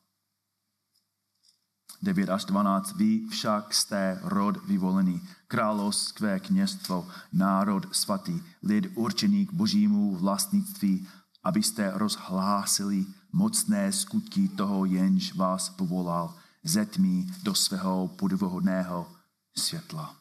9 2.02 2.30
až 2.30 2.44
12. 2.44 2.96
Vy 2.96 3.28
však 3.28 3.74
jste 3.74 4.18
rod 4.22 4.66
vyvolený, 4.66 5.22
královské 5.46 6.40
kněstvo, 6.40 7.08
národ 7.32 7.96
svatý, 7.96 8.40
lid 8.62 8.92
určený 8.94 9.46
k 9.46 9.52
božímu 9.52 10.16
vlastnictví, 10.16 11.08
abyste 11.44 11.90
rozhlásili 11.94 13.06
mocné 13.32 13.92
skutky 13.92 14.48
toho, 14.48 14.84
jenž 14.84 15.34
vás 15.34 15.68
povolal 15.68 16.34
ze 16.62 16.86
tmy 16.86 17.26
do 17.42 17.54
svého 17.54 18.08
podvohodného 18.08 19.12
světla. 19.56 20.16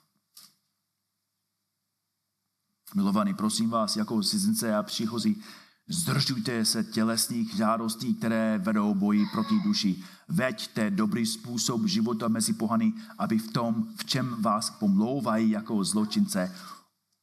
Milovaní, 2.96 3.34
prosím 3.34 3.70
vás, 3.70 3.96
jako 3.96 4.24
cizince 4.24 4.76
a 4.76 4.84
příchozí, 4.84 5.44
Zdržujte 5.92 6.66
se 6.66 6.84
tělesných 6.84 7.56
žádostí, 7.56 8.16
které 8.16 8.58
vedou 8.58 8.94
boji 8.94 9.26
proti 9.32 9.60
duši. 9.64 10.04
Veďte 10.28 10.92
dobrý 10.92 11.26
způsob 11.26 11.86
života 11.86 12.28
mezi 12.28 12.54
pohany, 12.54 12.94
aby 13.18 13.38
v 13.38 13.52
tom, 13.52 13.88
v 13.98 14.06
čem 14.06 14.42
vás 14.42 14.70
pomlouvají 14.70 15.50
jako 15.50 15.84
zločince, 15.84 16.56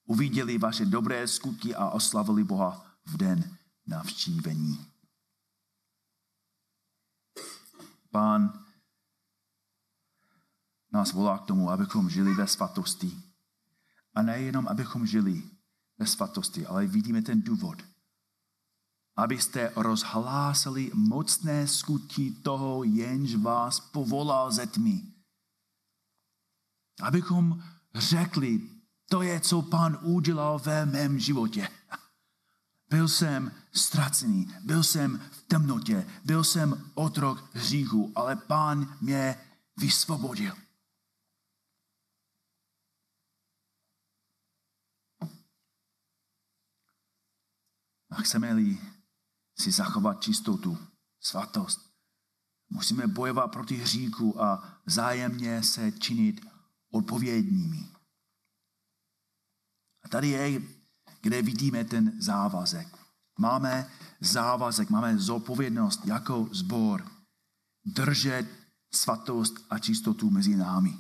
uviděli 0.05 0.59
vaše 0.59 0.85
dobré 0.85 1.29
skutky 1.29 1.75
a 1.75 1.89
oslavili 1.89 2.45
Boha 2.45 2.87
v 3.07 3.17
den 3.17 3.57
navštívení. 3.87 4.87
Pán 8.11 8.65
nás 10.93 11.13
volá 11.13 11.39
k 11.39 11.47
tomu, 11.47 11.71
abychom 11.71 12.11
žili 12.11 12.35
ve 12.35 12.47
svatosti. 12.47 13.23
A 14.15 14.23
nejenom, 14.23 14.69
abychom 14.69 15.07
žili 15.07 15.43
ve 15.99 16.07
svatosti, 16.07 16.67
ale 16.67 16.87
vidíme 16.87 17.23
ten 17.23 17.43
důvod– 17.43 17.83
abyste 19.19 19.73
rozhlásili 19.77 20.91
mocné 20.95 21.67
skutky 21.67 22.31
toho, 22.31 22.85
jenž 22.85 23.35
vás 23.35 23.81
povolal 23.81 24.53
ze 24.53 24.67
tmy. 24.67 25.03
Abychom 27.03 27.63
řekli, 27.95 28.61
to 29.09 29.23
je, 29.23 29.41
co 29.41 29.63
pán 29.63 29.99
udělal 30.03 30.59
ve 30.59 30.87
mém 30.87 31.19
životě. 31.19 31.69
Byl 32.91 33.09
jsem 33.09 33.53
ztracený, 33.73 34.55
byl 34.65 34.83
jsem 34.83 35.21
v 35.31 35.43
temnotě, 35.43 36.07
byl 36.25 36.45
jsem 36.45 36.91
otrok 36.95 37.51
hříchu, 37.55 38.13
ale 38.15 38.37
pán 38.37 38.97
mě 39.01 39.37
vysvobodil. 39.77 40.55
A 48.11 48.15
chceme-li 48.15 48.79
si 49.59 49.71
zachovat 49.71 50.23
čistotu, 50.23 50.79
svatost. 51.21 51.91
Musíme 52.71 53.07
bojovat 53.07 53.49
proti 53.49 53.77
hříku 53.77 54.43
a 54.43 54.81
vzájemně 54.87 55.63
se 55.63 55.93
činit 55.93 56.47
odpovědními. 56.91 57.89
A 60.05 60.09
tady 60.09 60.29
je, 60.29 60.63
kde 61.21 61.43
vidíme 61.43 61.85
ten 61.85 62.23
závazek. 62.23 62.99
Máme 63.39 63.91
závazek, 64.21 64.91
máme 64.91 65.19
zodpovědnost 65.19 66.07
jako 66.07 66.49
zbor 66.53 67.11
držet 67.85 68.47
svatost 68.95 69.55
a 69.71 69.79
čistotu 69.79 70.31
mezi 70.31 70.57
námi. 70.57 70.99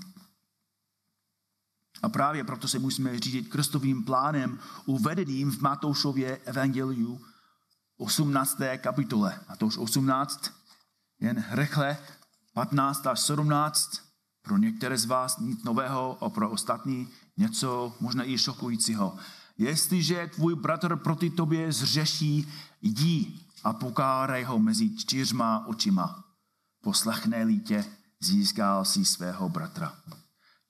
A 2.02 2.08
právě 2.08 2.44
proto 2.44 2.68
se 2.68 2.78
musíme 2.78 3.18
řídit 3.18 3.48
krstovým 3.48 4.04
plánem 4.04 4.58
uvedeným 4.86 5.50
v 5.50 5.60
Matoušově 5.60 6.36
evangeliu 6.36 7.20
18. 7.96 8.58
kapitole. 8.76 9.40
A 9.48 9.56
to 9.56 9.66
už 9.66 9.78
18, 9.78 10.50
jen 11.20 11.44
rychle 11.50 11.96
15 12.54 13.06
až 13.06 13.20
17, 13.20 13.90
pro 14.42 14.58
některé 14.58 14.98
z 14.98 15.04
vás 15.04 15.38
nic 15.38 15.64
nového 15.64 16.24
a 16.24 16.30
pro 16.30 16.50
ostatní 16.50 17.08
něco 17.36 17.96
možná 18.00 18.28
i 18.28 18.38
šokujícího. 18.38 19.16
Jestliže 19.58 20.30
tvůj 20.34 20.54
bratr 20.54 20.96
proti 20.96 21.30
tobě 21.30 21.72
zřeší, 21.72 22.48
jdi 22.82 23.40
a 23.64 23.72
pokárej 23.72 24.44
ho 24.44 24.58
mezi 24.58 24.96
čtyřma 24.96 25.66
očima. 25.66 26.24
Poslechne-li 26.82 27.58
tě, 27.58 27.84
získal 28.20 28.84
si 28.84 29.04
svého 29.04 29.48
bratra. 29.48 29.96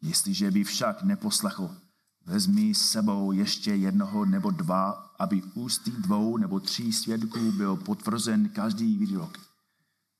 Jestliže 0.01 0.51
by 0.51 0.65
však 0.65 1.03
neposlechl, 1.03 1.77
vezmi 2.25 2.75
s 2.75 2.91
sebou 2.91 3.33
ještě 3.33 3.75
jednoho 3.75 4.25
nebo 4.25 4.51
dva, 4.51 4.91
aby 5.19 5.43
ústy 5.43 5.91
dvou 5.91 6.37
nebo 6.37 6.61
tří 6.61 6.93
svědků 6.93 7.53
byl 7.53 7.77
potvrzen 7.77 8.49
každý 8.49 8.99
výrok. 8.99 9.39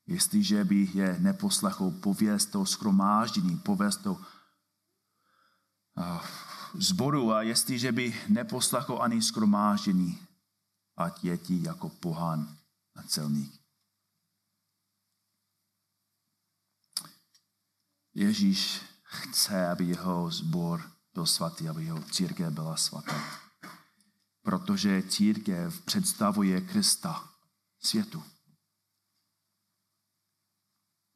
Jestliže 0.07 0.65
by 0.65 0.91
je 0.95 1.17
neposlechl, 1.21 1.91
pověz 1.91 2.47
to 2.47 2.67
skromáždění, 2.67 3.59
pověz 3.59 3.97
to 3.97 4.21
zboru 6.75 7.33
a 7.33 7.43
jestliže 7.43 7.93
by 7.93 8.23
neposlechl 8.29 8.99
ani 9.03 9.23
skromáždění, 9.23 10.19
ať 10.97 11.25
je 11.25 11.39
ti 11.39 11.63
jako 11.63 11.89
pohán 11.89 12.57
a 12.95 13.03
celník. 13.03 13.61
Ježíš 18.15 18.81
chce, 19.09 19.69
aby 19.69 19.85
jeho 19.85 20.31
zbor 20.31 20.93
byl 21.15 21.27
svatý, 21.27 21.69
aby 21.69 21.85
jeho 21.85 22.03
církev 22.03 22.53
byla 22.53 22.77
svatá. 22.77 23.41
Protože 24.43 25.03
církev 25.03 25.81
představuje 25.81 26.61
Krista 26.61 27.31
světu. 27.81 28.23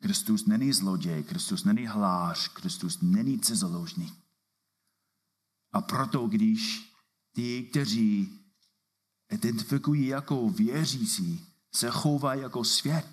Kristus 0.02 0.46
není 0.46 0.72
zloděj, 0.72 1.22
Kristus 1.22 1.64
není 1.64 1.86
hlář, 1.86 2.48
Kristus 2.48 2.98
není 3.02 3.40
cizoložník. 3.40 4.14
A 5.72 5.80
proto, 5.80 6.28
když 6.28 6.92
ti, 7.34 7.62
kteří 7.62 8.38
identifikují 9.30 10.06
jako 10.06 10.48
věřící, 10.50 11.46
se 11.74 11.90
chovají 11.90 12.40
jako 12.40 12.64
svět, 12.64 13.06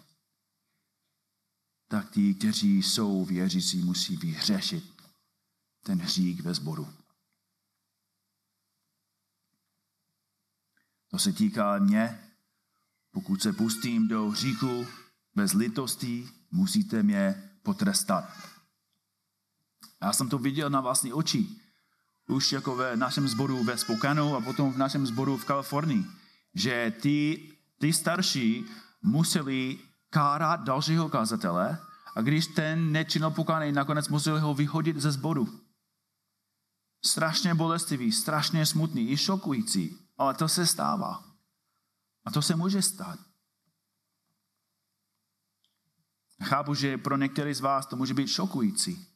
tak 1.89 2.11
ti, 2.11 2.33
kteří 2.33 2.83
jsou 2.83 3.25
věřící, 3.25 3.81
musí 3.81 4.17
vyhřešit 4.17 5.01
ten 5.83 5.99
hřík 5.99 6.41
ve 6.41 6.53
sboru. 6.53 6.87
To 11.07 11.19
se 11.19 11.33
týká 11.33 11.79
mě. 11.79 12.19
Pokud 13.11 13.41
se 13.41 13.53
pustím 13.53 14.07
do 14.07 14.29
hříchu 14.29 14.87
bez 15.35 15.53
litosti, 15.53 16.29
musíte 16.51 17.03
mě 17.03 17.51
potrestat. 17.63 18.49
Já 20.01 20.13
jsem 20.13 20.29
to 20.29 20.37
viděl 20.37 20.69
na 20.69 20.81
vlastní 20.81 21.13
oči. 21.13 21.47
Už 22.27 22.51
jako 22.51 22.75
ve 22.75 22.97
našem 22.97 23.27
sboru 23.27 23.63
ve 23.63 23.77
Spokanu 23.77 24.35
a 24.35 24.41
potom 24.41 24.73
v 24.73 24.77
našem 24.77 25.07
sboru 25.07 25.37
v 25.37 25.45
Kalifornii. 25.45 26.05
Že 26.53 26.93
ty, 27.01 27.49
ty 27.79 27.93
starší 27.93 28.65
museli 29.01 29.79
kárat 30.09 30.61
dalšího 30.61 31.09
kazatele 31.09 31.77
a 32.15 32.21
když 32.21 32.47
ten 32.47 32.91
nečinil 32.91 33.31
pokány, 33.31 33.71
nakonec 33.71 34.09
museli 34.09 34.39
ho 34.39 34.53
vyhodit 34.53 34.97
ze 34.97 35.11
sboru. 35.11 35.59
Strašně 37.05 37.55
bolestivý, 37.55 38.11
strašně 38.11 38.65
smutný 38.65 39.11
i 39.11 39.17
šokující, 39.17 39.97
ale 40.17 40.33
to 40.33 40.47
se 40.47 40.67
stává. 40.67 41.23
A 42.25 42.31
to 42.31 42.41
se 42.41 42.55
může 42.55 42.81
stát. 42.81 43.19
Chápu, 46.43 46.73
že 46.73 46.97
pro 46.97 47.17
některý 47.17 47.53
z 47.53 47.59
vás 47.59 47.85
to 47.85 47.95
může 47.95 48.13
být 48.13 48.27
šokující. 48.27 49.07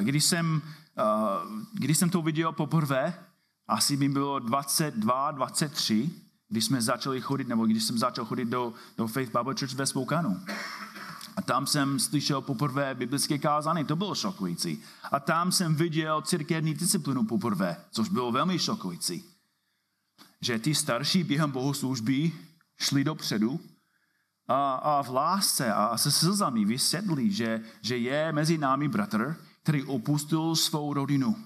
Když 0.00 0.24
jsem, 0.24 0.62
když 1.74 1.98
jsem 1.98 2.10
to 2.10 2.22
viděl 2.22 2.52
poprvé, 2.52 3.26
asi 3.68 3.96
mi 3.96 4.08
bylo 4.08 4.38
22, 4.38 5.30
23, 5.30 6.10
když 6.50 6.64
jsme 6.64 6.82
začali 6.82 7.20
chodit, 7.20 7.48
nebo 7.48 7.66
když 7.66 7.84
jsem 7.84 7.98
začal 7.98 8.24
chodit 8.24 8.44
do, 8.44 8.72
do 8.98 9.06
Faith 9.06 9.32
Bible 9.38 9.54
Church 9.58 9.74
ve 9.74 9.86
Spoukanu. 9.86 10.40
A 11.36 11.42
tam 11.42 11.66
jsem 11.66 12.00
slyšel 12.00 12.40
poprvé 12.40 12.94
biblické 12.94 13.38
kázání, 13.38 13.84
to 13.84 13.96
bylo 13.96 14.14
šokující. 14.14 14.82
A 15.10 15.20
tam 15.20 15.52
jsem 15.52 15.74
viděl 15.74 16.22
církevní 16.22 16.74
disciplinu 16.74 17.24
poprvé, 17.24 17.76
což 17.90 18.08
bylo 18.08 18.32
velmi 18.32 18.58
šokující. 18.58 19.24
Že 20.40 20.58
ty 20.58 20.74
starší 20.74 21.24
během 21.24 21.50
bohoslužby 21.50 22.32
šli 22.78 23.04
dopředu 23.04 23.60
a, 24.48 24.74
a 24.74 25.02
v 25.02 25.10
lásce 25.10 25.72
a 25.72 25.98
se 25.98 26.10
slzami 26.10 26.64
vysedli, 26.64 27.30
že, 27.30 27.60
že 27.82 27.96
je 27.96 28.32
mezi 28.32 28.58
námi 28.58 28.88
bratr, 28.88 29.36
který 29.62 29.84
opustil 29.84 30.56
svou 30.56 30.94
rodinu 30.94 31.36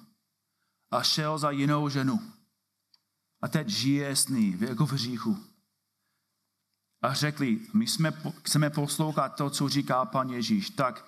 a 0.91 1.03
šel 1.03 1.39
za 1.39 1.51
jinou 1.51 1.89
ženu. 1.89 2.34
A 3.45 3.49
teď 3.49 3.69
žije 3.69 4.17
s 4.17 4.29
ní 4.29 4.57
jako 4.61 4.87
v 4.87 4.93
hříchu 4.93 5.55
a 7.03 7.15
řekli, 7.15 7.61
my 7.75 7.87
jsme, 7.87 8.13
chceme 8.43 8.71
poslouchat 8.71 9.29
to, 9.29 9.51
co 9.51 9.69
říká 9.69 10.05
pan 10.05 10.31
Ježíš, 10.31 10.71
tak 10.71 11.07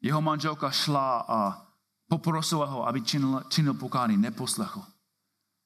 jeho 0.00 0.22
manželka 0.22 0.70
šla 0.70 1.24
a 1.28 1.66
poprosila 2.08 2.66
ho, 2.66 2.86
aby 2.86 3.02
činil, 3.02 3.44
činil 3.48 3.74
pokání, 3.74 4.16
neposlechl. 4.16 4.86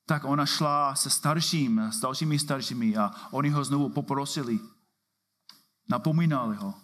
Tak 0.07 0.25
ona 0.25 0.47
šla 0.47 0.95
se 0.95 1.11
starším, 1.11 1.79
s 1.79 2.01
dalšími 2.01 2.39
staršími 2.39 2.97
a 2.97 3.11
oni 3.31 3.51
ho 3.51 3.65
znovu 3.65 3.89
poprosili. 3.89 4.61
Napomínali 5.89 6.57
ho. 6.57 6.75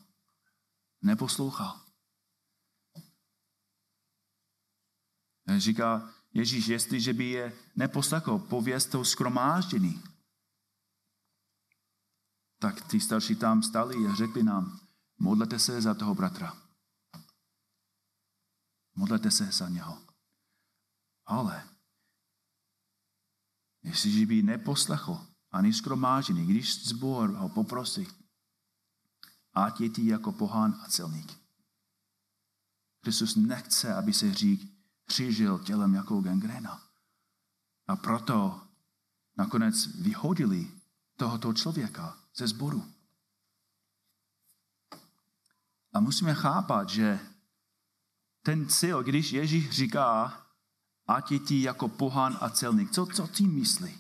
Neposlouchal. 1.03 1.81
Říká 5.57 6.11
Ježíš, 6.33 6.67
jestliže 6.67 7.13
by 7.13 7.25
je 7.25 7.53
neposlechl, 7.77 8.39
pověz 8.39 8.87
to 8.87 9.05
skromáždění 9.05 10.03
tak 12.61 12.85
ty 12.87 13.01
starší 13.01 13.37
tam 13.37 13.63
stali 13.63 14.07
a 14.07 14.15
řekli 14.15 14.43
nám, 14.43 14.81
modlete 15.19 15.59
se 15.59 15.83
za 15.83 15.95
toho 15.95 16.15
bratra. 16.15 16.57
Modlete 18.95 19.31
se 19.31 19.53
za 19.53 19.69
něho. 19.69 19.99
Ale 21.27 21.69
jestliže 23.83 24.27
by 24.27 24.43
neposlechl 24.43 25.27
ani 25.51 25.73
skromážený, 25.73 26.47
když 26.47 26.85
zbor 26.85 27.31
ho 27.31 27.49
poprosí, 27.49 28.07
ať 29.53 29.81
je 29.81 29.91
ty 29.91 30.07
jako 30.07 30.33
pohán 30.33 30.81
a 30.85 30.89
celník. 30.89 31.41
Kristus 33.01 33.37
nechce, 33.37 33.95
aby 33.95 34.13
se 34.13 34.35
řík 34.35 34.80
křížil 35.11 35.59
tělem 35.59 35.95
jako 35.95 36.21
gangrena. 36.21 36.83
A 37.87 37.97
proto 37.97 38.63
nakonec 39.39 39.87
vyhodili 39.87 40.71
tohoto 41.17 41.53
člověka 41.53 42.17
ze 42.37 42.47
sboru. 42.47 42.85
A 45.93 46.01
musíme 46.01 46.35
chápat, 46.35 46.89
že 46.89 47.21
ten 48.43 48.69
cíl, 48.69 49.03
když 49.03 49.33
Ježíš 49.33 49.71
říká, 49.71 50.41
ať 51.07 51.33
je 51.33 51.39
ti 51.39 51.63
jako 51.63 51.89
pohán 51.89 52.39
a 52.41 52.51
celník, 52.51 52.91
co, 52.91 53.07
co 53.07 53.27
tím 53.27 53.55
myslí? 53.55 53.99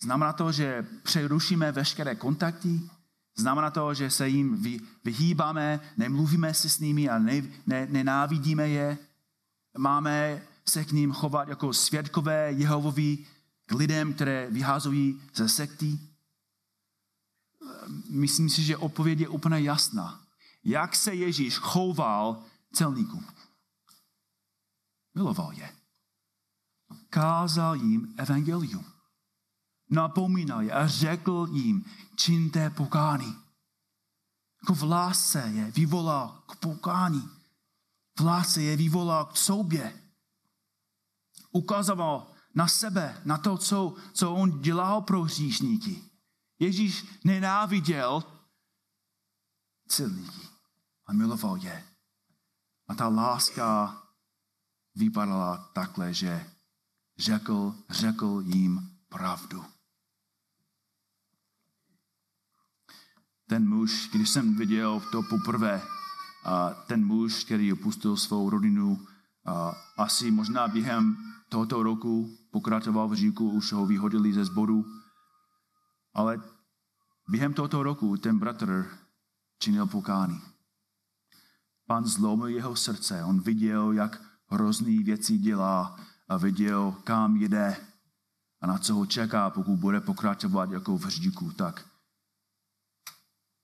Znamená 0.00 0.32
to, 0.32 0.52
že 0.52 0.82
přerušíme 1.02 1.72
veškeré 1.72 2.14
kontakty? 2.14 2.90
Znamená 3.38 3.70
to, 3.70 3.94
že 3.94 4.10
se 4.10 4.28
jim 4.28 4.62
vy, 4.62 4.80
vyhýbáme, 5.04 5.80
nemluvíme 5.96 6.54
si 6.54 6.70
s 6.70 6.78
nimi 6.78 7.08
a 7.08 7.18
ne, 7.18 7.42
ne, 7.66 7.86
nenávidíme 7.86 8.68
je? 8.68 8.98
Máme 9.78 10.42
se 10.68 10.84
k 10.84 10.92
ním 10.92 11.12
chovat 11.12 11.48
jako 11.48 11.72
svědkové 11.72 12.52
Jehovovi 12.52 13.18
k 13.66 13.72
lidem, 13.72 14.14
které 14.14 14.50
vyházují 14.50 15.20
ze 15.34 15.48
sekty? 15.48 15.98
Myslím 18.10 18.50
si, 18.50 18.62
že 18.62 18.76
odpověď 18.76 19.18
je 19.18 19.28
úplně 19.28 19.60
jasná. 19.60 20.20
Jak 20.64 20.96
se 20.96 21.14
Ježíš 21.14 21.58
choval 21.58 22.42
celníkům? 22.72 23.26
Miloval 25.14 25.52
je. 25.52 25.72
Kázal 27.10 27.74
jim 27.74 28.14
evangelium. 28.16 28.84
Napomínal 29.90 30.62
je 30.62 30.72
a 30.72 30.86
řekl 30.86 31.48
jim, 31.52 31.84
čiňte 32.18 32.70
pokání. 32.70 33.38
Jako 34.62 34.74
v 34.74 34.82
lásce 34.82 35.40
je 35.54 35.70
vyvolal 35.70 36.42
k 36.46 36.56
pokání. 36.56 37.30
V 38.18 38.20
lásce 38.20 38.62
je 38.62 38.76
vyvolal 38.76 39.24
k 39.24 39.36
sobě. 39.36 40.02
Ukazoval 41.50 42.26
na 42.54 42.68
sebe, 42.68 43.22
na 43.24 43.38
to, 43.38 43.58
co, 43.58 43.94
co 44.12 44.34
on 44.34 44.60
dělal 44.60 45.02
pro 45.02 45.22
hříšníky. 45.22 46.04
Ježíš 46.58 47.06
nenáviděl 47.24 48.24
celníky 49.88 50.48
a 51.06 51.12
miloval 51.12 51.56
je. 51.56 51.84
A 52.88 52.94
ta 52.94 53.08
láska 53.08 54.02
vypadala 54.94 55.70
takhle, 55.72 56.14
že 56.14 56.50
řekl, 57.18 57.74
řekl 57.90 58.42
jim 58.46 58.98
pravdu. 59.08 59.64
Ten 63.48 63.68
muž, 63.68 64.08
když 64.12 64.30
jsem 64.30 64.54
viděl 64.54 65.02
to 65.12 65.22
poprvé, 65.22 65.82
ten 66.86 67.06
muž, 67.06 67.44
který 67.44 67.72
opustil 67.72 68.16
svou 68.16 68.50
rodinu, 68.50 69.06
a 69.46 69.74
asi 69.96 70.30
možná 70.30 70.68
během 70.68 71.16
tohoto 71.48 71.82
roku 71.82 72.30
pokračoval 72.50 73.08
v 73.08 73.14
říku, 73.14 73.50
už 73.50 73.72
ho 73.72 73.86
vyhodili 73.86 74.32
ze 74.32 74.44
sboru, 74.44 74.84
ale 76.14 76.42
během 77.30 77.54
tohoto 77.54 77.82
roku 77.82 78.16
ten 78.16 78.38
bratr 78.38 78.86
činil 79.58 79.86
pokání. 79.86 80.40
Pan 81.86 82.04
zlomil 82.04 82.46
jeho 82.46 82.76
srdce, 82.76 83.24
on 83.24 83.40
viděl, 83.40 83.92
jak 83.92 84.22
hrozný 84.46 84.98
věci 84.98 85.38
dělá 85.38 85.96
a 86.28 86.36
viděl, 86.36 86.96
kam 87.04 87.36
jede 87.36 87.76
a 88.60 88.66
na 88.66 88.78
co 88.78 88.94
ho 88.94 89.06
čeká, 89.06 89.50
pokud 89.50 89.76
bude 89.76 90.00
pokračovat 90.00 90.70
jako 90.70 90.98
v 90.98 91.04
hříku, 91.04 91.52
tak 91.52 91.84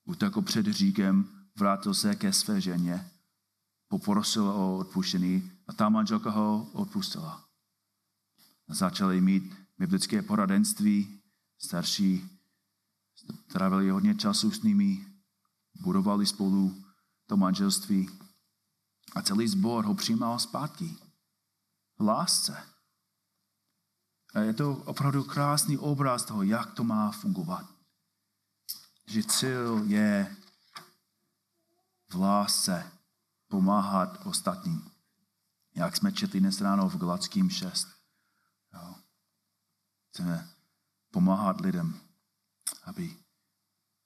utekl 0.05 0.43
před 0.43 0.67
hříkem, 0.67 1.29
vrátil 1.59 1.95
se 1.95 2.17
ke 2.17 2.33
své 2.33 2.61
ženě, 2.61 3.11
poprosil 3.89 4.49
o 4.49 4.79
odpuštění 4.79 5.53
a 5.67 5.73
ta 5.73 5.89
manželka 5.89 6.31
ho 6.31 6.69
odpustila. 6.73 7.45
Začali 8.69 9.21
mít 9.21 9.55
biblické 9.79 10.23
poradenství, 10.23 11.21
starší 11.59 12.31
trávili 13.53 13.91
hodně 13.91 14.15
času 14.15 14.51
s 14.51 14.63
nimi, 14.63 15.07
budovali 15.81 16.27
spolu 16.27 16.85
to 17.27 17.37
manželství 17.37 18.11
a 19.15 19.23
celý 19.23 19.49
sbor 19.49 19.85
ho 19.85 19.95
přijímal 19.95 20.39
zpátky. 20.39 20.97
V 21.99 22.03
lásce. 22.03 22.63
A 24.35 24.41
je 24.41 24.55
to 24.55 24.77
opravdu 24.77 25.25
krásný 25.25 25.79
obraz 25.79 26.25
toho, 26.25 26.43
jak 26.43 26.75
to 26.75 26.85
má 26.85 27.11
fungovat. 27.11 27.74
Že 29.07 29.23
cíl 29.23 29.85
je 29.87 30.37
v 32.09 32.15
lásce 32.15 32.93
pomáhat 33.49 34.27
ostatním. 34.27 34.91
Jak 35.75 35.97
jsme 35.97 36.13
četli 36.13 36.41
dnes 36.41 36.61
ráno 36.61 36.89
v 36.89 36.97
Galackým 36.97 37.51
6. 37.51 37.89
Jo. 38.75 38.95
Chceme 40.09 40.49
pomáhat 41.11 41.61
lidem, 41.61 42.01
aby 42.85 43.17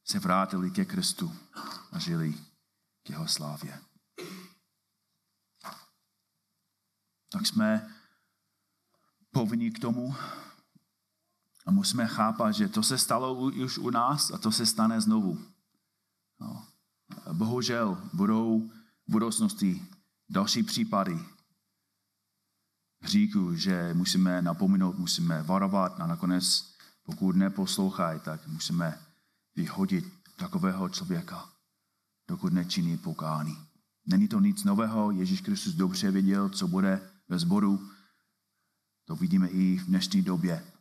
se 0.04 0.18
vrátili 0.18 0.70
ke 0.70 0.84
Kristu 0.84 1.36
a 1.92 1.98
žili 1.98 2.32
k 3.02 3.10
jeho 3.10 3.28
slávě. 3.28 3.80
Tak 7.28 7.46
jsme 7.46 7.94
povinni 9.30 9.70
k 9.70 9.78
tomu 9.78 10.16
a 11.68 11.70
musíme 11.70 12.06
chápat, 12.06 12.52
že 12.52 12.68
to 12.68 12.82
se 12.82 12.98
stalo 12.98 13.34
už 13.34 13.78
u 13.78 13.90
nás 13.90 14.30
a 14.30 14.38
to 14.38 14.52
se 14.52 14.66
stane 14.66 15.00
znovu. 15.00 15.38
No. 16.40 16.64
Bohužel 17.32 18.02
budou 18.12 18.70
v 19.08 19.12
budoucnosti 19.12 19.82
další 20.28 20.62
případy 20.62 21.18
hříku, 23.00 23.54
že 23.54 23.94
musíme 23.94 24.42
napomenout, 24.42 24.98
musíme 24.98 25.42
varovat 25.42 26.00
a 26.00 26.06
nakonec, 26.06 26.74
pokud 27.02 27.36
neposlouchají, 27.36 28.20
tak 28.20 28.46
musíme 28.46 28.98
vyhodit 29.56 30.04
takového 30.36 30.88
člověka, 30.88 31.48
dokud 32.28 32.52
nečiní 32.52 32.98
pokání. 32.98 33.58
Není 34.06 34.28
to 34.28 34.40
nic 34.40 34.64
nového, 34.64 35.10
Ježíš 35.10 35.40
Kristus 35.40 35.74
dobře 35.74 36.10
věděl, 36.10 36.48
co 36.48 36.68
bude 36.68 37.10
ve 37.28 37.38
sboru. 37.38 37.88
To 39.04 39.16
vidíme 39.16 39.48
i 39.48 39.78
v 39.78 39.86
dnešní 39.86 40.22
době. 40.22 40.77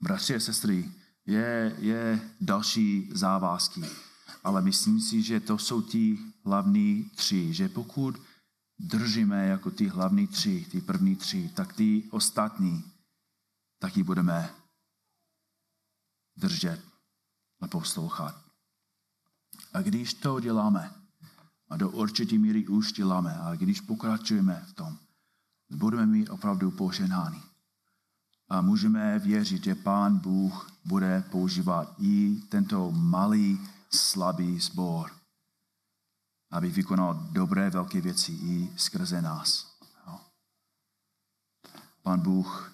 Bratři 0.00 0.34
a 0.34 0.40
sestry, 0.40 0.92
je, 1.26 1.76
je 1.78 2.30
další 2.40 3.10
závazky, 3.12 3.84
ale 4.44 4.62
myslím 4.62 5.00
si, 5.00 5.22
že 5.22 5.40
to 5.40 5.58
jsou 5.58 5.82
ti 5.82 6.18
hlavní 6.44 7.10
tři, 7.14 7.54
že 7.54 7.68
pokud 7.68 8.22
držíme 8.78 9.46
jako 9.46 9.70
ty 9.70 9.88
hlavní 9.88 10.26
tři, 10.26 10.66
ty 10.70 10.80
první 10.80 11.16
tři, 11.16 11.50
tak 11.56 11.72
ty 11.72 12.02
ostatní 12.10 12.84
taky 13.78 14.02
budeme 14.02 14.54
držet 16.36 16.84
a 17.60 17.68
poslouchat. 17.68 18.44
A 19.72 19.82
když 19.82 20.14
to 20.14 20.40
děláme, 20.40 20.94
a 21.68 21.76
do 21.76 21.90
určitý 21.90 22.38
míry 22.38 22.66
už 22.66 22.92
děláme, 22.92 23.38
a 23.38 23.54
když 23.54 23.80
pokračujeme 23.80 24.64
v 24.68 24.72
tom, 24.72 24.98
budeme 25.70 26.06
mít 26.06 26.28
opravdu 26.28 26.70
poženány. 26.70 27.47
A 28.48 28.60
můžeme 28.60 29.18
věřit, 29.18 29.64
že 29.64 29.74
Pán 29.74 30.18
Bůh 30.18 30.70
bude 30.84 31.24
používat 31.30 31.94
i 31.98 32.36
tento 32.48 32.90
malý, 32.90 33.60
slabý 33.90 34.60
sbor, 34.60 35.10
aby 36.50 36.70
vykonal 36.70 37.14
dobré, 37.14 37.70
velké 37.70 38.00
věci 38.00 38.32
i 38.32 38.72
skrze 38.76 39.22
nás. 39.22 39.78
Pán 42.02 42.20
Bůh 42.20 42.72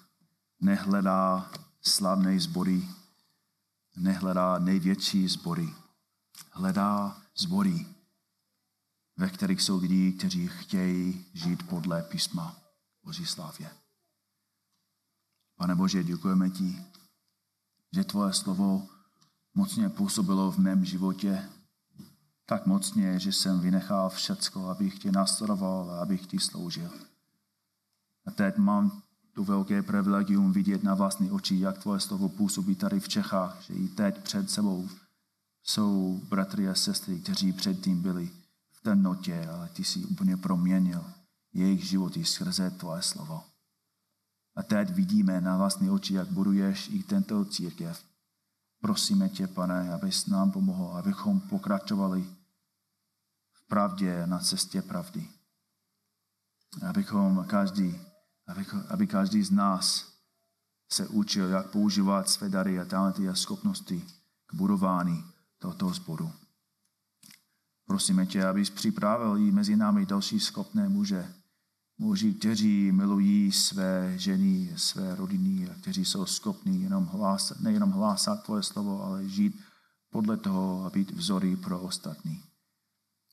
nehledá 0.59 1.51
slavné 1.81 2.39
sbory, 2.39 2.87
nehledá 3.95 4.59
největší 4.59 5.27
sbory. 5.27 5.73
Hledá 6.51 7.21
sbory, 7.35 7.85
ve 9.17 9.29
kterých 9.29 9.61
jsou 9.61 9.79
lidi, 9.79 10.11
kteří 10.11 10.47
chtějí 10.47 11.25
žít 11.33 11.67
podle 11.67 12.03
písma 12.03 12.55
Boží 13.03 13.25
slávě. 13.25 13.84
Pane 15.57 15.75
Bože, 15.75 16.03
děkujeme 16.03 16.49
ti, 16.49 16.85
že 17.95 18.03
tvoje 18.03 18.33
slovo 18.33 18.87
mocně 19.53 19.89
působilo 19.89 20.51
v 20.51 20.57
mém 20.57 20.85
životě, 20.85 21.49
tak 22.45 22.65
mocně, 22.65 23.19
že 23.19 23.31
jsem 23.31 23.59
vynechal 23.59 24.09
všecko, 24.09 24.69
abych 24.69 24.99
tě 24.99 25.11
následoval 25.11 25.91
a 25.91 26.01
abych 26.01 26.27
ti 26.27 26.39
sloužil. 26.39 26.89
A 28.25 28.31
teď 28.31 28.57
mám 28.57 29.01
to 29.33 29.43
velké 29.43 29.83
privilegium 29.83 30.51
vidět 30.51 30.83
na 30.83 30.95
vlastní 30.95 31.31
oči, 31.31 31.59
jak 31.59 31.77
tvoje 31.77 31.99
slovo 31.99 32.29
působí 32.29 32.75
tady 32.75 32.99
v 32.99 33.07
Čechách, 33.07 33.61
že 33.61 33.73
i 33.73 33.87
teď 33.87 34.17
před 34.17 34.51
sebou 34.51 34.89
jsou 35.63 36.21
bratry 36.29 36.69
a 36.69 36.75
sestry, 36.75 37.19
kteří 37.19 37.53
předtím 37.53 38.01
byli 38.01 38.29
v 38.71 38.81
té 38.81 38.95
notě, 38.95 39.47
ale 39.49 39.69
ty 39.69 39.83
jsi 39.83 40.05
úplně 40.05 40.37
proměnil 40.37 41.05
jejich 41.53 41.83
životy 41.83 42.25
skrze 42.25 42.71
tvoje 42.71 43.01
slovo. 43.01 43.43
A 44.55 44.63
teď 44.63 44.89
vidíme 44.89 45.41
na 45.41 45.57
vlastní 45.57 45.89
oči, 45.89 46.13
jak 46.13 46.27
buduješ 46.27 46.89
i 46.89 47.03
tento 47.03 47.45
církev. 47.45 48.03
Prosíme 48.81 49.29
tě, 49.29 49.47
pane, 49.47 49.93
abys 49.93 50.27
nám 50.27 50.51
pomohl, 50.51 50.97
abychom 50.97 51.39
pokračovali 51.39 52.23
v 53.51 53.67
pravdě 53.67 54.27
na 54.27 54.39
cestě 54.39 54.81
pravdy. 54.81 55.27
Abychom 56.89 57.45
každý 57.49 57.95
aby, 58.47 58.65
aby 58.89 59.07
každý 59.07 59.43
z 59.43 59.51
nás 59.51 60.13
se 60.89 61.07
učil, 61.07 61.49
jak 61.49 61.69
používat 61.69 62.29
své 62.29 62.49
dary 62.49 62.79
a 62.79 62.85
talenty 62.85 63.29
a 63.29 63.35
schopnosti 63.35 64.05
k 64.45 64.53
budování 64.53 65.23
tohoto 65.59 65.89
sboru. 65.89 66.31
Prosíme 67.85 68.25
tě, 68.25 68.45
abys 68.45 68.69
připravil 68.69 69.37
i 69.37 69.51
mezi 69.51 69.75
námi 69.75 70.05
další 70.05 70.39
schopné 70.39 70.89
muže, 70.89 71.33
muži, 71.97 72.33
kteří 72.33 72.91
milují 72.91 73.51
své 73.51 74.17
ženy, 74.17 74.73
své 74.75 75.15
rodiny 75.15 75.69
a 75.69 75.73
kteří 75.73 76.05
jsou 76.05 76.25
schopní 76.25 76.83
jenom 76.83 77.05
hlásat, 77.05 77.59
nejenom 77.59 77.91
hlásat 77.91 78.43
tvoje 78.43 78.63
slovo, 78.63 79.03
ale 79.03 79.27
žít 79.27 79.61
podle 80.09 80.37
toho 80.37 80.85
a 80.85 80.89
být 80.89 81.11
vzory 81.11 81.55
pro 81.55 81.79
ostatní. 81.79 82.43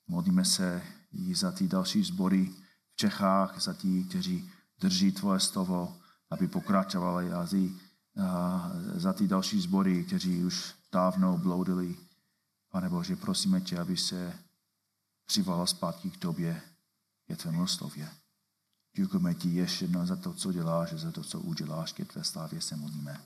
Modlíme 0.08 0.44
se 0.44 0.82
i 1.12 1.34
za 1.34 1.52
ty 1.52 1.68
další 1.68 2.02
sbory 2.02 2.50
v 2.92 2.96
Čechách, 2.96 3.62
za 3.62 3.74
ty, 3.74 4.04
kteří 4.04 4.50
drží 4.80 5.12
tvoje 5.12 5.40
slovo, 5.40 5.96
aby 6.30 6.48
pokračovali 6.48 7.32
a, 7.32 7.46
a 8.22 8.70
za 8.94 9.12
ty 9.12 9.28
další 9.28 9.60
sbory, 9.60 10.04
kteří 10.04 10.44
už 10.44 10.74
dávno 10.92 11.38
bloudili. 11.38 11.96
Pane 12.70 12.88
Bože, 12.88 13.16
prosíme 13.16 13.60
tě, 13.60 13.78
aby 13.78 13.96
se 13.96 14.38
přivala 15.26 15.66
zpátky 15.66 16.10
k 16.10 16.16
tobě, 16.16 16.62
ke 17.26 17.36
tvému 17.36 17.66
slově. 17.66 18.21
Děkujeme 18.94 19.34
ti 19.34 19.48
ještě 19.48 19.84
jednou 19.84 20.06
za 20.06 20.16
to, 20.16 20.32
co 20.32 20.52
děláš, 20.52 20.92
za 20.92 21.12
to, 21.12 21.22
co 21.22 21.40
uděláš, 21.40 21.92
ke 21.92 22.04
tvé 22.04 22.24
slávě 22.24 22.60
se 22.60 22.76
modlíme. 22.76 23.20